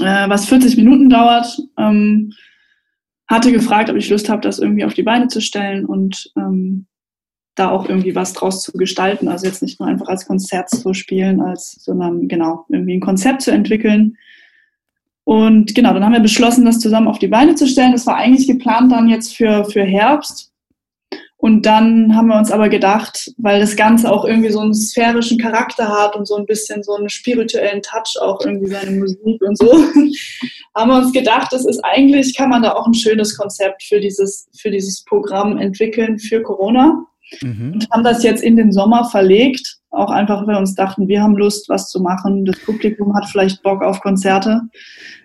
äh, 0.00 0.28
was 0.28 0.46
40 0.46 0.76
Minuten 0.76 1.10
dauert. 1.10 1.46
Ähm, 1.78 2.32
hatte 3.26 3.52
gefragt, 3.52 3.90
ob 3.90 3.96
ich 3.96 4.10
Lust 4.10 4.28
habe, 4.28 4.42
das 4.42 4.58
irgendwie 4.58 4.84
auf 4.84 4.94
die 4.94 5.02
Beine 5.02 5.28
zu 5.28 5.40
stellen 5.40 5.84
und 5.86 6.30
ähm, 6.36 6.86
da 7.54 7.70
auch 7.70 7.88
irgendwie 7.88 8.14
was 8.14 8.32
draus 8.32 8.62
zu 8.62 8.72
gestalten. 8.72 9.28
Also 9.28 9.46
jetzt 9.46 9.62
nicht 9.62 9.78
nur 9.80 9.88
einfach 9.88 10.08
als 10.08 10.26
Konzert 10.26 10.70
zu 10.70 10.92
spielen, 10.94 11.40
als, 11.40 11.76
sondern 11.80 12.28
genau, 12.28 12.66
irgendwie 12.68 12.96
ein 12.96 13.00
Konzept 13.00 13.42
zu 13.42 13.50
entwickeln. 13.50 14.16
Und 15.24 15.74
genau, 15.74 15.94
dann 15.94 16.04
haben 16.04 16.12
wir 16.12 16.20
beschlossen, 16.20 16.64
das 16.64 16.80
zusammen 16.80 17.08
auf 17.08 17.18
die 17.18 17.28
Beine 17.28 17.54
zu 17.54 17.66
stellen. 17.66 17.92
Das 17.92 18.06
war 18.06 18.16
eigentlich 18.16 18.46
geplant 18.46 18.92
dann 18.92 19.08
jetzt 19.08 19.36
für, 19.36 19.64
für 19.64 19.82
Herbst. 19.82 20.52
Und 21.44 21.66
dann 21.66 22.16
haben 22.16 22.28
wir 22.28 22.38
uns 22.38 22.50
aber 22.50 22.70
gedacht, 22.70 23.30
weil 23.36 23.60
das 23.60 23.76
Ganze 23.76 24.10
auch 24.10 24.24
irgendwie 24.24 24.50
so 24.50 24.60
einen 24.60 24.72
sphärischen 24.72 25.38
Charakter 25.38 25.88
hat 25.88 26.16
und 26.16 26.26
so 26.26 26.36
ein 26.36 26.46
bisschen 26.46 26.82
so 26.82 26.94
einen 26.94 27.10
spirituellen 27.10 27.82
Touch 27.82 28.16
auch 28.18 28.40
irgendwie 28.40 28.70
seine 28.70 28.92
Musik 28.92 29.42
und 29.42 29.58
so, 29.58 29.70
haben 30.74 30.90
wir 30.90 30.96
uns 30.96 31.12
gedacht, 31.12 31.52
das 31.52 31.66
ist 31.66 31.84
eigentlich, 31.84 32.34
kann 32.34 32.48
man 32.48 32.62
da 32.62 32.72
auch 32.72 32.86
ein 32.86 32.94
schönes 32.94 33.36
Konzept 33.36 33.82
für 33.82 34.00
dieses, 34.00 34.48
für 34.56 34.70
dieses 34.70 35.04
Programm 35.04 35.58
entwickeln 35.58 36.18
für 36.18 36.42
Corona. 36.42 37.04
Mhm. 37.42 37.72
Und 37.74 37.90
haben 37.90 38.04
das 38.04 38.22
jetzt 38.22 38.42
in 38.42 38.56
den 38.56 38.72
Sommer 38.72 39.04
verlegt, 39.04 39.78
auch 39.90 40.10
einfach, 40.10 40.46
weil 40.46 40.54
wir 40.54 40.58
uns 40.58 40.74
dachten, 40.74 41.08
wir 41.08 41.22
haben 41.22 41.36
Lust, 41.36 41.68
was 41.68 41.88
zu 41.88 42.00
machen. 42.00 42.44
Das 42.44 42.58
Publikum 42.60 43.14
hat 43.14 43.26
vielleicht 43.26 43.62
Bock 43.62 43.82
auf 43.82 44.00
Konzerte. 44.00 44.62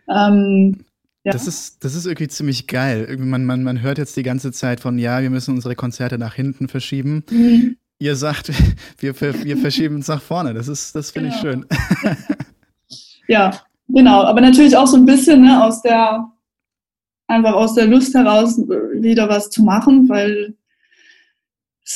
Ähm, 0.08 0.86
ja. 1.24 1.34
Das, 1.34 1.48
ist, 1.48 1.84
das 1.84 1.96
ist 1.96 2.06
irgendwie 2.06 2.28
ziemlich 2.30 2.68
geil. 2.68 3.18
Man, 3.20 3.46
man, 3.46 3.64
man 3.64 3.82
hört 3.82 3.98
jetzt 3.98 4.16
die 4.16 4.24
ganze 4.24 4.52
Zeit 4.52 4.80
von, 4.80 4.98
ja, 4.98 5.22
wir 5.22 5.30
müssen 5.30 5.56
unsere 5.56 5.76
Konzerte 5.76 6.18
nach 6.18 6.34
hinten 6.34 6.68
verschieben. 6.68 7.24
Mhm. 7.30 7.78
Ihr 8.00 8.16
sagt, 8.16 8.52
wir, 9.00 9.20
wir 9.20 9.58
verschieben 9.58 10.00
es 10.00 10.08
nach 10.08 10.22
vorne. 10.22 10.54
Das 10.54 10.68
das 10.68 11.12
finde 11.12 11.30
genau. 11.30 11.36
ich 11.36 11.42
schön. 11.42 11.66
ja, 13.28 13.52
genau. 13.90 14.24
Aber 14.24 14.40
natürlich 14.40 14.78
auch 14.78 14.88
so 14.88 14.98
ein 14.98 15.06
bisschen 15.06 15.42
ne, 15.42 15.64
aus 15.64 15.82
der, 15.82 16.26
einfach 17.28 17.54
aus 17.54 17.76
der 17.76 17.88
Lust 17.88 18.14
heraus 18.14 18.58
wieder 18.58 19.28
was 19.28 19.50
zu 19.50 19.64
machen, 19.64 20.08
weil 20.08 20.56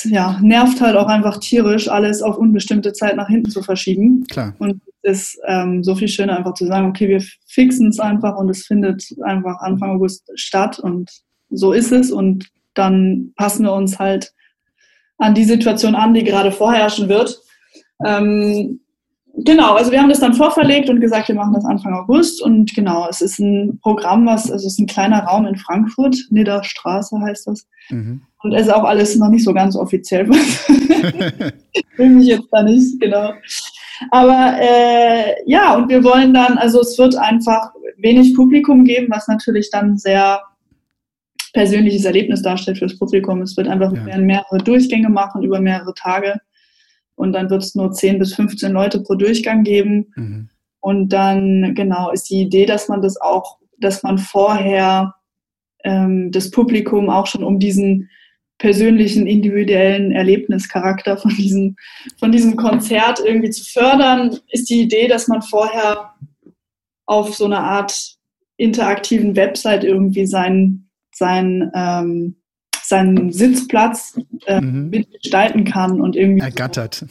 ja, 0.04 0.40
nervt 0.42 0.82
halt 0.82 0.96
auch 0.96 1.08
einfach 1.08 1.38
tierisch, 1.38 1.88
alles 1.88 2.22
auf 2.22 2.38
unbestimmte 2.38 2.94
Zeit 2.94 3.16
nach 3.16 3.28
hinten 3.28 3.50
zu 3.50 3.62
verschieben. 3.62 4.26
Klar. 4.30 4.56
Und 4.60 4.82
ist 5.04 5.38
ähm, 5.48 5.84
so 5.84 5.96
viel 5.96 6.08
schöner, 6.08 6.38
einfach 6.38 6.54
zu 6.54 6.66
sagen, 6.66 6.88
okay, 6.88 7.10
wir 7.10 7.22
fixen 7.46 7.90
es 7.90 8.00
einfach 8.00 8.38
und 8.38 8.50
es 8.50 8.66
findet 8.66 9.04
einfach 9.24 9.60
Anfang 9.60 9.92
August 9.92 10.32
statt 10.36 10.80
und 10.80 11.12
so 11.50 11.74
ist 11.74 11.92
es 11.92 12.10
und 12.10 12.48
dann 12.74 13.34
passen 13.36 13.66
wir 13.66 13.74
uns 13.74 14.00
halt 14.00 14.34
an 15.18 15.36
die 15.36 15.44
Situation 15.44 15.96
an, 15.96 16.14
die 16.14 16.24
gerade 16.24 16.52
vorherrschen 16.52 17.10
wird. 17.10 17.40
Ähm, 18.06 18.80
genau, 19.34 19.74
also 19.74 19.92
wir 19.92 20.02
haben 20.02 20.10
das 20.10 20.20
dann 20.20 20.34
vorverlegt 20.34 20.90
und 20.90 21.02
gesagt, 21.02 21.28
wir 21.28 21.36
machen 21.36 21.54
das 21.54 21.66
Anfang 21.66 21.94
August 21.94 22.42
und 22.42 22.74
genau, 22.74 23.08
es 23.10 23.22
ist 23.22 23.40
ein 23.40 23.80
Programm, 23.82 24.26
was, 24.26 24.52
also 24.52 24.68
es 24.68 24.74
ist 24.74 24.80
ein 24.80 24.88
kleiner 24.88 25.24
Raum 25.24 25.46
in 25.46 25.56
Frankfurt, 25.56 26.16
Nidderstraße 26.30 27.20
heißt 27.20 27.48
das. 27.48 27.68
Mhm. 27.90 28.22
Und 28.44 28.54
es 28.54 28.68
ist 28.68 28.74
auch 28.74 28.84
alles 28.84 29.16
noch 29.16 29.30
nicht 29.30 29.44
so 29.44 29.54
ganz 29.54 29.76
offiziell. 29.76 30.30
ich 30.30 31.86
will 31.98 32.10
mich 32.10 32.28
jetzt 32.28 32.48
da 32.52 32.62
nicht, 32.64 33.00
genau. 33.00 33.32
Aber 34.12 34.56
äh, 34.60 35.36
ja, 35.46 35.76
und 35.76 35.90
wir 35.90 36.04
wollen 36.04 36.34
dann, 36.34 36.58
also 36.58 36.82
es 36.82 36.98
wird 36.98 37.16
einfach 37.16 37.72
wenig 37.98 38.36
Publikum 38.36 38.84
geben, 38.84 39.08
was 39.10 39.28
natürlich 39.28 39.70
dann 39.72 39.98
sehr 39.98 40.42
persönliches 41.54 42.04
Erlebnis 42.04 42.42
darstellt 42.42 42.80
fürs 42.80 42.98
Publikum. 42.98 43.42
Es 43.42 43.56
wird 43.56 43.68
einfach 43.68 43.94
ja. 43.94 44.18
mehrere 44.18 44.58
Durchgänge 44.58 45.10
machen 45.10 45.44
über 45.44 45.62
mehrere 45.62 45.94
Tage. 45.94 46.40
Und 47.16 47.34
dann 47.34 47.50
wird 47.50 47.64
es 47.64 47.76
nur 47.76 47.92
10 47.92 48.20
bis 48.20 48.34
15 48.36 48.72
Leute 48.72 49.02
pro 49.02 49.16
Durchgang 49.16 49.64
geben. 49.64 50.12
Mhm. 50.16 50.50
Und 50.80 51.10
dann, 51.10 51.74
genau, 51.76 52.12
ist 52.12 52.30
die 52.30 52.42
Idee, 52.42 52.66
dass 52.66 52.90
man 52.90 53.02
das 53.02 53.20
auch, 53.20 53.58
dass 53.80 54.04
man 54.04 54.18
vorher 54.18 55.16
ähm, 55.84 56.32
das 56.32 56.52
Publikum 56.52 57.10
auch 57.10 57.28
schon 57.28 57.44
um 57.44 57.60
diesen 57.60 58.10
persönlichen, 58.58 59.28
individuellen 59.28 60.12
Erlebnischarakter 60.12 61.18
von 61.18 61.32
diesem, 61.36 61.76
von 62.18 62.32
diesem 62.32 62.56
Konzert 62.56 63.20
irgendwie 63.26 63.50
zu 63.50 63.64
fördern, 63.64 64.38
ist 64.50 64.70
die 64.70 64.82
Idee, 64.82 65.08
dass 65.08 65.28
man 65.28 65.42
vorher 65.42 66.14
auf 67.06 67.36
so 67.36 67.46
eine 67.46 67.60
Art 67.60 68.18
interaktiven 68.58 69.36
Website 69.36 69.84
irgendwie 69.84 70.26
seinen, 70.26 70.90
seinen, 71.14 71.72
ähm, 71.76 72.36
seinen 72.94 73.32
Sitzplatz 73.32 74.20
äh, 74.46 74.62
mhm. 74.62 74.90
mitgestalten 74.92 75.64
kann 75.64 76.00
und 76.00 76.16
irgendwie 76.16 76.42
ergattert. 76.42 77.06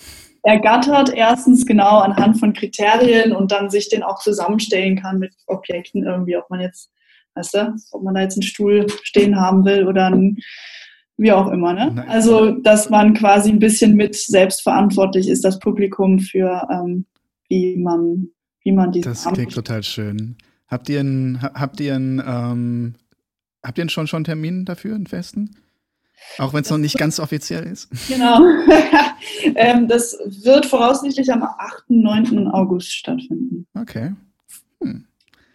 Ergattert 0.44 1.12
erstens 1.14 1.66
genau 1.66 1.98
anhand 1.98 2.38
von 2.38 2.52
Kriterien 2.52 3.32
und 3.32 3.52
dann 3.52 3.68
sich 3.68 3.88
den 3.88 4.02
auch 4.02 4.20
zusammenstellen 4.20 5.00
kann 5.00 5.18
mit 5.18 5.34
Objekten 5.46 6.04
irgendwie, 6.04 6.36
ob 6.36 6.48
man 6.50 6.60
jetzt, 6.60 6.90
weißt 7.34 7.54
du, 7.54 7.74
ob 7.92 8.02
man 8.02 8.14
da 8.14 8.22
jetzt 8.22 8.36
einen 8.36 8.42
Stuhl 8.42 8.86
stehen 9.02 9.40
haben 9.40 9.64
will 9.64 9.86
oder 9.86 10.06
ein 10.06 10.38
wie 11.18 11.32
auch 11.32 11.50
immer. 11.50 11.72
Ne? 11.72 12.04
Also, 12.08 12.50
dass 12.50 12.90
man 12.90 13.14
quasi 13.14 13.50
ein 13.50 13.58
bisschen 13.58 13.94
mit 13.94 14.16
selbstverantwortlich 14.16 15.28
ist, 15.28 15.44
das 15.44 15.58
Publikum 15.58 16.18
für 16.18 16.66
ähm, 16.70 17.06
wie 17.48 17.76
man, 17.76 18.28
wie 18.64 18.72
man 18.72 18.90
diese. 18.92 19.10
Das 19.10 19.24
klingt 19.32 19.54
total 19.54 19.82
schön. 19.82 20.36
Habt 20.66 20.88
ihr 20.88 21.00
einen, 21.00 21.40
habt 21.42 21.80
ihr 21.80 21.94
einen, 21.94 22.22
ähm, 22.26 22.94
habt 23.62 23.78
ihr 23.78 23.88
schon 23.90 24.06
schon 24.06 24.18
einen 24.18 24.24
Termin 24.24 24.64
dafür, 24.64 24.94
einen 24.94 25.06
festen? 25.06 25.61
Auch 26.38 26.52
wenn 26.52 26.62
es 26.62 26.70
noch 26.70 26.78
nicht 26.78 26.98
ganz 26.98 27.20
offiziell 27.20 27.64
ist. 27.64 27.88
Genau. 28.08 28.40
ähm, 29.54 29.88
das 29.88 30.16
wird 30.42 30.66
voraussichtlich 30.66 31.32
am 31.32 31.42
8. 31.42 31.90
9. 31.90 32.48
August 32.48 32.92
stattfinden. 32.92 33.66
Okay. 33.74 34.14
Hm. 34.82 35.06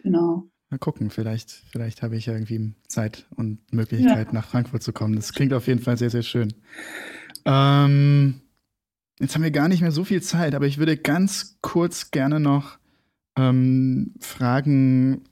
Genau. 0.02 0.48
Mal 0.70 0.78
gucken, 0.78 1.10
vielleicht, 1.10 1.50
vielleicht 1.70 2.02
habe 2.02 2.16
ich 2.16 2.26
ja 2.26 2.34
irgendwie 2.34 2.74
Zeit 2.88 3.26
und 3.36 3.58
Möglichkeit, 3.72 4.28
ja. 4.28 4.32
nach 4.32 4.46
Frankfurt 4.46 4.82
zu 4.82 4.92
kommen. 4.92 5.16
Das 5.16 5.32
klingt 5.32 5.52
auf 5.54 5.66
jeden 5.66 5.80
Fall 5.80 5.96
sehr, 5.96 6.10
sehr 6.10 6.22
schön. 6.22 6.52
Ähm, 7.46 8.42
jetzt 9.18 9.34
haben 9.34 9.42
wir 9.42 9.50
gar 9.50 9.68
nicht 9.68 9.80
mehr 9.80 9.92
so 9.92 10.04
viel 10.04 10.22
Zeit, 10.22 10.54
aber 10.54 10.66
ich 10.66 10.78
würde 10.78 10.96
ganz 10.98 11.58
kurz 11.62 12.10
gerne 12.10 12.38
noch 12.38 12.78
ähm, 13.36 14.14
fragen, 14.20 15.24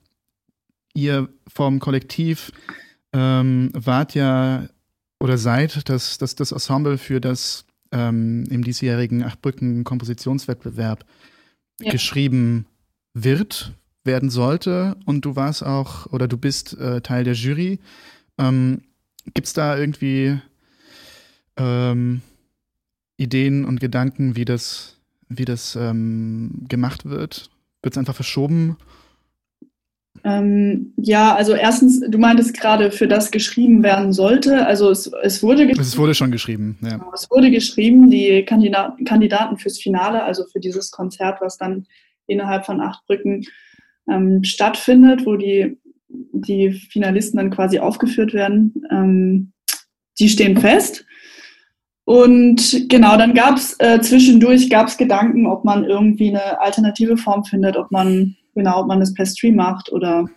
ihr 0.94 1.29
vom 1.46 1.81
Kollektiv 1.81 2.51
ähm, 3.12 3.70
wart 3.75 4.14
ja 4.14 4.66
oder 5.27 5.39
seid 5.39 5.89
das, 5.89 6.19
das, 6.19 6.37
das 6.37 6.53
Ensemble 6.53 6.99
für 6.99 7.21
das 7.21 7.65
ähm, 7.91 8.45
im 8.49 8.62
diesjährigen 8.62 9.25
Achtbrücken 9.25 9.83
Kompositionswettbewerb 9.83 11.05
ja. 11.81 11.91
geschrieben 11.91 12.67
wird 13.12 13.73
werden 14.05 14.31
sollte 14.31 14.97
und 15.05 15.25
du 15.25 15.35
warst 15.35 15.65
auch 15.65 16.07
oder 16.12 16.29
du 16.29 16.37
bist 16.37 16.79
äh, 16.79 17.01
Teil 17.01 17.25
der 17.25 17.35
Jury. 17.35 17.81
Ähm, 18.39 18.83
Gibt 19.35 19.49
es 19.49 19.53
da 19.53 19.77
irgendwie 19.77 20.39
ähm, 21.57 22.23
Ideen 23.17 23.65
und 23.65 23.81
Gedanken, 23.81 24.37
wie 24.37 24.45
das, 24.45 24.97
wie 25.29 25.45
das 25.45 25.75
ähm, 25.75 26.67
gemacht 26.69 27.05
wird? 27.05 27.51
Wird 27.83 27.95
es 27.95 27.99
einfach 27.99 28.15
verschoben? 28.15 28.77
Ähm, 30.25 30.93
ja, 30.97 31.35
also 31.35 31.55
erstens, 31.55 32.01
du 32.01 32.19
meintest 32.19 32.59
gerade, 32.59 32.91
für 32.91 33.09
das 33.09 33.31
geschrieben 33.31 33.83
werden 33.83 34.13
sollte. 34.13 34.67
Also 34.67 34.91
es, 34.91 35.11
es 35.23 35.43
wurde 35.43 35.67
geschrieben. 35.67 35.83
Es 35.83 35.99
wurde 35.99 36.15
schon 36.15 36.31
geschrieben, 36.31 36.79
ja. 36.83 36.97
Genau, 36.97 37.13
es 37.15 37.31
wurde 37.31 37.51
geschrieben, 37.51 38.11
die 38.11 38.45
Kandidaten, 38.45 39.05
Kandidaten 39.05 39.57
fürs 39.59 39.79
Finale, 39.79 40.23
also 40.23 40.45
für 40.53 40.61
dieses 40.61 40.91
Konzert, 40.91 41.41
was 41.41 41.59
dann 41.59 41.87
innerhalb 42.27 42.67
von 42.67 42.81
acht 42.81 43.07
Brücken 43.07 43.45
ähm, 44.11 44.45
stattfindet, 44.45 45.27
wo 45.27 45.37
die, 45.37 45.79
die 46.09 46.73
Finalisten 46.73 47.39
dann 47.39 47.51
quasi 47.51 47.79
aufgeführt 47.79 48.35
werden, 48.35 48.75
ähm, 48.91 49.53
die 50.19 50.29
stehen 50.29 50.59
fest. 50.59 51.05
Und 52.05 52.89
genau, 52.89 53.17
dann 53.17 53.35
gab 53.35 53.57
es 53.57 53.75
äh, 53.81 54.01
zwischendurch 54.01 54.71
gab's 54.71 54.97
Gedanken, 54.97 55.47
ob 55.47 55.65
man 55.65 55.85
irgendwie 55.85 56.29
eine 56.29 56.61
alternative 56.61 57.17
Form 57.17 57.45
findet, 57.45 57.77
ob 57.77 57.91
man, 57.91 58.37
genau, 58.57 58.81
ob 58.81 58.89
man 58.89 58.99
das 58.99 59.15
per 59.15 59.27
Stream 59.27 59.55
macht 59.55 59.93
oder 59.93 60.29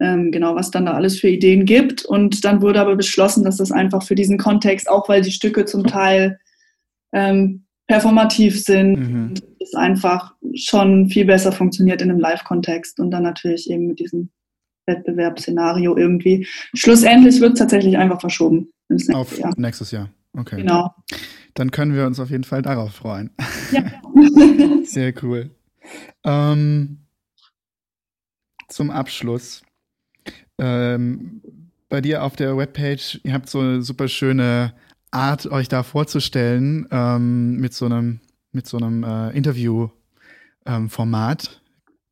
ähm, 0.00 0.30
genau, 0.30 0.54
was 0.54 0.70
dann 0.70 0.86
da 0.86 0.92
alles 0.92 1.18
für 1.18 1.28
Ideen 1.28 1.64
gibt. 1.64 2.04
Und 2.04 2.44
dann 2.44 2.60
wurde 2.60 2.80
aber 2.80 2.96
beschlossen, 2.96 3.44
dass 3.44 3.56
das 3.56 3.72
einfach 3.72 4.02
für 4.02 4.14
diesen 4.14 4.36
Kontext, 4.36 4.90
auch 4.90 5.08
weil 5.08 5.22
die 5.22 5.32
Stücke 5.32 5.64
zum 5.64 5.86
Teil 5.86 6.38
ähm, 7.12 7.64
performativ 7.86 8.62
sind, 8.62 8.96
mhm. 8.96 9.34
es 9.60 9.74
einfach 9.74 10.34
schon 10.54 11.08
viel 11.08 11.24
besser 11.24 11.52
funktioniert 11.52 12.02
in 12.02 12.10
einem 12.10 12.20
Live-Kontext 12.20 13.00
und 13.00 13.10
dann 13.10 13.22
natürlich 13.22 13.70
eben 13.70 13.86
mit 13.86 14.00
diesem 14.00 14.30
Wettbewerbsszenario 14.86 15.96
irgendwie. 15.96 16.46
Schlussendlich 16.74 17.40
wird 17.40 17.54
es 17.54 17.58
tatsächlich 17.58 17.96
einfach 17.96 18.20
verschoben. 18.20 18.70
Nächstes 18.88 19.14
auf 19.14 19.38
Jahr. 19.38 19.52
nächstes 19.56 19.90
Jahr. 19.90 20.10
Okay. 20.32 20.56
Genau. 20.56 20.94
Dann 21.54 21.70
können 21.70 21.94
wir 21.94 22.06
uns 22.06 22.20
auf 22.20 22.30
jeden 22.30 22.44
Fall 22.44 22.62
darauf 22.62 22.92
freuen. 22.92 23.30
Ja. 23.72 23.82
Sehr 24.84 25.14
cool. 25.22 25.50
Ähm, 26.24 27.06
zum 28.68 28.90
Abschluss. 28.90 29.62
Ähm, 30.58 31.40
bei 31.88 32.00
dir 32.00 32.24
auf 32.24 32.34
der 32.36 32.56
Webpage, 32.56 33.20
ihr 33.22 33.32
habt 33.32 33.48
so 33.48 33.60
eine 33.60 33.82
super 33.82 34.08
schöne 34.08 34.74
Art, 35.10 35.46
euch 35.46 35.68
da 35.68 35.82
vorzustellen, 35.82 36.86
ähm, 36.90 37.56
mit 37.56 37.74
so 37.74 37.84
einem, 37.86 38.20
mit 38.52 38.66
so 38.66 38.76
einem 38.76 39.02
äh, 39.04 39.30
Interview-Format, 39.30 41.44
ähm, 41.44 41.50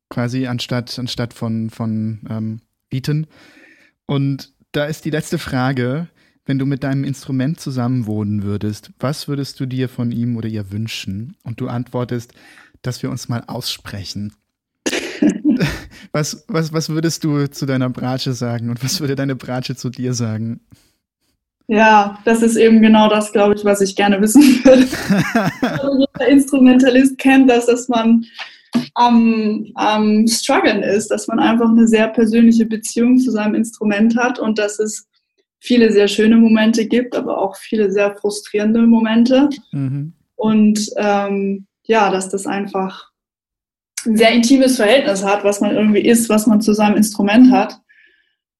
quasi 0.09 0.47
anstatt, 0.47 0.97
anstatt 0.97 1.33
von, 1.33 1.69
von 1.69 2.21
ähm, 2.29 2.61
Bieten. 2.89 3.27
Und 4.05 4.53
da 4.71 4.85
ist 4.85 5.03
die 5.05 5.09
letzte 5.09 5.37
Frage, 5.37 6.07
wenn 6.45 6.59
du 6.59 6.65
mit 6.65 6.83
deinem 6.83 7.03
Instrument 7.03 7.59
zusammenwohnen 7.59 8.43
würdest, 8.43 8.91
was 8.99 9.27
würdest 9.27 9.59
du 9.59 9.65
dir 9.65 9.89
von 9.89 10.11
ihm 10.11 10.37
oder 10.37 10.47
ihr 10.47 10.71
wünschen? 10.71 11.35
Und 11.43 11.59
du 11.59 11.67
antwortest, 11.67 12.33
dass 12.85 13.03
wir 13.03 13.09
uns 13.09 13.29
mal 13.29 13.43
aussprechen. 13.47 14.33
was, 16.11 16.45
was, 16.47 16.73
was 16.73 16.89
würdest 16.89 17.23
du 17.23 17.47
zu 17.47 17.65
deiner 17.65 17.89
Bratsche 17.89 18.33
sagen 18.33 18.69
und 18.69 18.83
was 18.83 18.99
würde 18.99 19.15
deine 19.15 19.35
Bratsche 19.35 19.75
zu 19.75 19.89
dir 19.89 20.13
sagen? 20.13 20.61
Ja, 21.67 22.19
das 22.25 22.43
ist 22.43 22.57
eben 22.57 22.81
genau 22.81 23.09
das, 23.09 23.31
glaube 23.31 23.55
ich, 23.55 23.65
was 23.65 23.81
ich 23.81 23.95
gerne 23.95 24.21
wissen 24.21 24.41
würde. 24.63 24.87
also 25.61 25.99
jeder 25.99 26.27
Instrumentalist 26.29 27.17
kennt 27.17 27.49
das, 27.49 27.65
dass 27.65 27.87
man 27.87 28.25
am, 28.93 29.65
am 29.75 30.27
Struggeln 30.27 30.83
ist, 30.83 31.09
dass 31.09 31.27
man 31.27 31.39
einfach 31.39 31.69
eine 31.69 31.87
sehr 31.87 32.07
persönliche 32.09 32.65
Beziehung 32.65 33.17
zu 33.17 33.31
seinem 33.31 33.55
Instrument 33.55 34.15
hat 34.17 34.37
und 34.37 34.59
dass 34.59 34.79
es 34.79 35.07
viele 35.59 35.91
sehr 35.91 36.07
schöne 36.07 36.37
Momente 36.37 36.85
gibt, 36.85 37.15
aber 37.15 37.41
auch 37.41 37.55
viele 37.55 37.91
sehr 37.91 38.15
frustrierende 38.15 38.81
Momente. 38.85 39.49
Mhm. 39.71 40.13
Und 40.35 40.89
ähm, 40.97 41.65
ja, 41.87 42.09
dass 42.11 42.29
das 42.29 42.45
einfach 42.45 43.11
ein 44.05 44.17
sehr 44.17 44.31
intimes 44.31 44.75
Verhältnis 44.77 45.23
hat, 45.23 45.43
was 45.43 45.61
man 45.61 45.75
irgendwie 45.75 46.01
ist, 46.01 46.29
was 46.29 46.47
man 46.47 46.61
zu 46.61 46.73
seinem 46.73 46.97
Instrument 46.97 47.51
hat. 47.51 47.79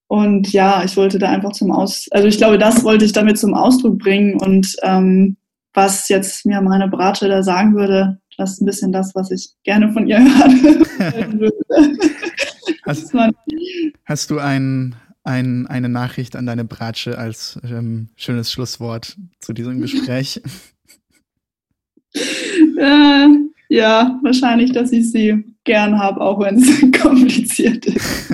Und 0.08 0.54
ja, 0.54 0.84
ich 0.84 0.98
wollte 0.98 1.18
da 1.18 1.30
einfach 1.30 1.52
zum 1.52 1.72
Aus, 1.72 2.08
also 2.12 2.28
ich 2.28 2.38
glaube, 2.38 2.58
das 2.58 2.84
wollte 2.84 3.06
ich 3.06 3.12
damit 3.12 3.40
zum 3.40 3.54
Ausdruck 3.54 3.98
bringen. 3.98 4.40
Und 4.40 4.76
ähm, 4.84 5.38
was 5.74 6.10
jetzt 6.10 6.46
mir 6.46 6.62
meine 6.62 6.88
Bratsche 6.88 7.28
da 7.28 7.44
sagen 7.44 7.76
würde, 7.76 8.20
das 8.38 8.54
ist 8.54 8.62
ein 8.62 8.66
bisschen 8.66 8.92
das, 8.92 9.16
was 9.16 9.32
ich 9.32 9.54
gerne 9.64 9.92
von 9.92 10.08
ihr 10.08 10.20
hören 10.20 11.40
würde. 11.40 11.58
hast, 12.86 13.14
hast, 14.06 14.30
du 14.30 14.40
ein, 14.40 14.96
ein, 15.24 15.68
eine 15.68 15.90
Nachricht 15.90 16.36
an 16.36 16.46
deine 16.46 16.66
Bratsche 16.66 17.18
als 17.18 17.60
ähm, 17.64 18.10
schönes 18.16 18.52
Schlusswort 18.52 19.18
zu 19.40 19.54
diesem 19.54 19.82
Gespräch? 19.82 20.42
äh, 22.78 23.28
ja, 23.70 24.20
wahrscheinlich, 24.24 24.72
dass 24.72 24.92
ich 24.92 25.12
sie 25.12 25.44
gern 25.64 26.00
habe, 26.00 26.22
auch 26.22 26.40
wenn 26.40 26.58
es 26.58 26.82
kompliziert 27.02 27.86
ist. 27.86 28.34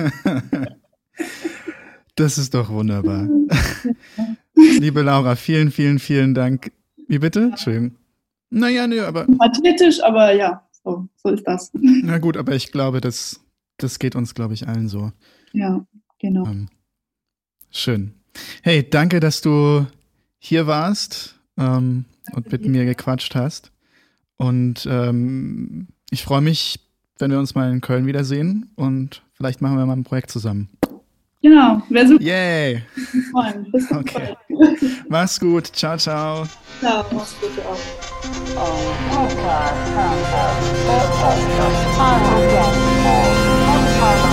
Das 2.14 2.36
ist 2.36 2.52
doch 2.52 2.68
wunderbar. 2.68 3.26
Liebe 4.54 5.00
Laura, 5.00 5.34
vielen, 5.34 5.70
vielen, 5.70 5.98
vielen 5.98 6.34
Dank. 6.34 6.70
Wie 7.08 7.18
bitte? 7.18 7.44
Entschuldigung. 7.44 7.96
Naja, 8.50 8.86
nee, 8.86 9.00
aber. 9.00 9.26
Pathetisch, 9.38 10.02
aber 10.02 10.34
ja, 10.34 10.62
so, 10.84 11.08
so 11.16 11.30
ist 11.30 11.44
das. 11.44 11.70
Na 11.72 12.18
gut, 12.18 12.36
aber 12.36 12.54
ich 12.54 12.70
glaube, 12.70 13.00
das, 13.00 13.40
das 13.78 13.98
geht 13.98 14.14
uns, 14.14 14.34
glaube 14.34 14.52
ich, 14.52 14.68
allen 14.68 14.88
so. 14.88 15.10
Ja, 15.52 15.86
genau. 16.18 16.44
Ähm, 16.46 16.68
schön. 17.70 18.12
Hey, 18.62 18.88
danke, 18.88 19.18
dass 19.18 19.40
du 19.40 19.86
hier 20.38 20.66
warst 20.66 21.40
ähm, 21.56 22.04
und 22.34 22.52
mit 22.52 22.66
mir 22.66 22.84
gequatscht 22.84 23.34
hast. 23.34 23.71
Und 24.36 24.86
ähm, 24.90 25.88
ich 26.10 26.22
freue 26.24 26.40
mich, 26.40 26.80
wenn 27.18 27.30
wir 27.30 27.38
uns 27.38 27.54
mal 27.54 27.70
in 27.70 27.80
Köln 27.80 28.06
wiedersehen 28.06 28.70
und 28.76 29.22
vielleicht 29.34 29.60
machen 29.60 29.78
wir 29.78 29.86
mal 29.86 29.92
ein 29.94 30.04
Projekt 30.04 30.30
zusammen. 30.30 30.68
Genau, 31.42 31.82
wäre 31.88 32.06
super. 32.06 32.22
Yay. 32.22 32.82
Bis 33.72 33.90
okay. 33.90 34.36
Mach's 35.08 35.40
gut. 35.40 35.66
Ciao, 35.66 35.96
ciao. 35.96 36.46
Ciao, 36.80 37.04
mach's 37.12 37.34
gut 37.40 37.50
auch. 37.64 37.78
Oh, 38.56 38.94
okay. 44.16 44.31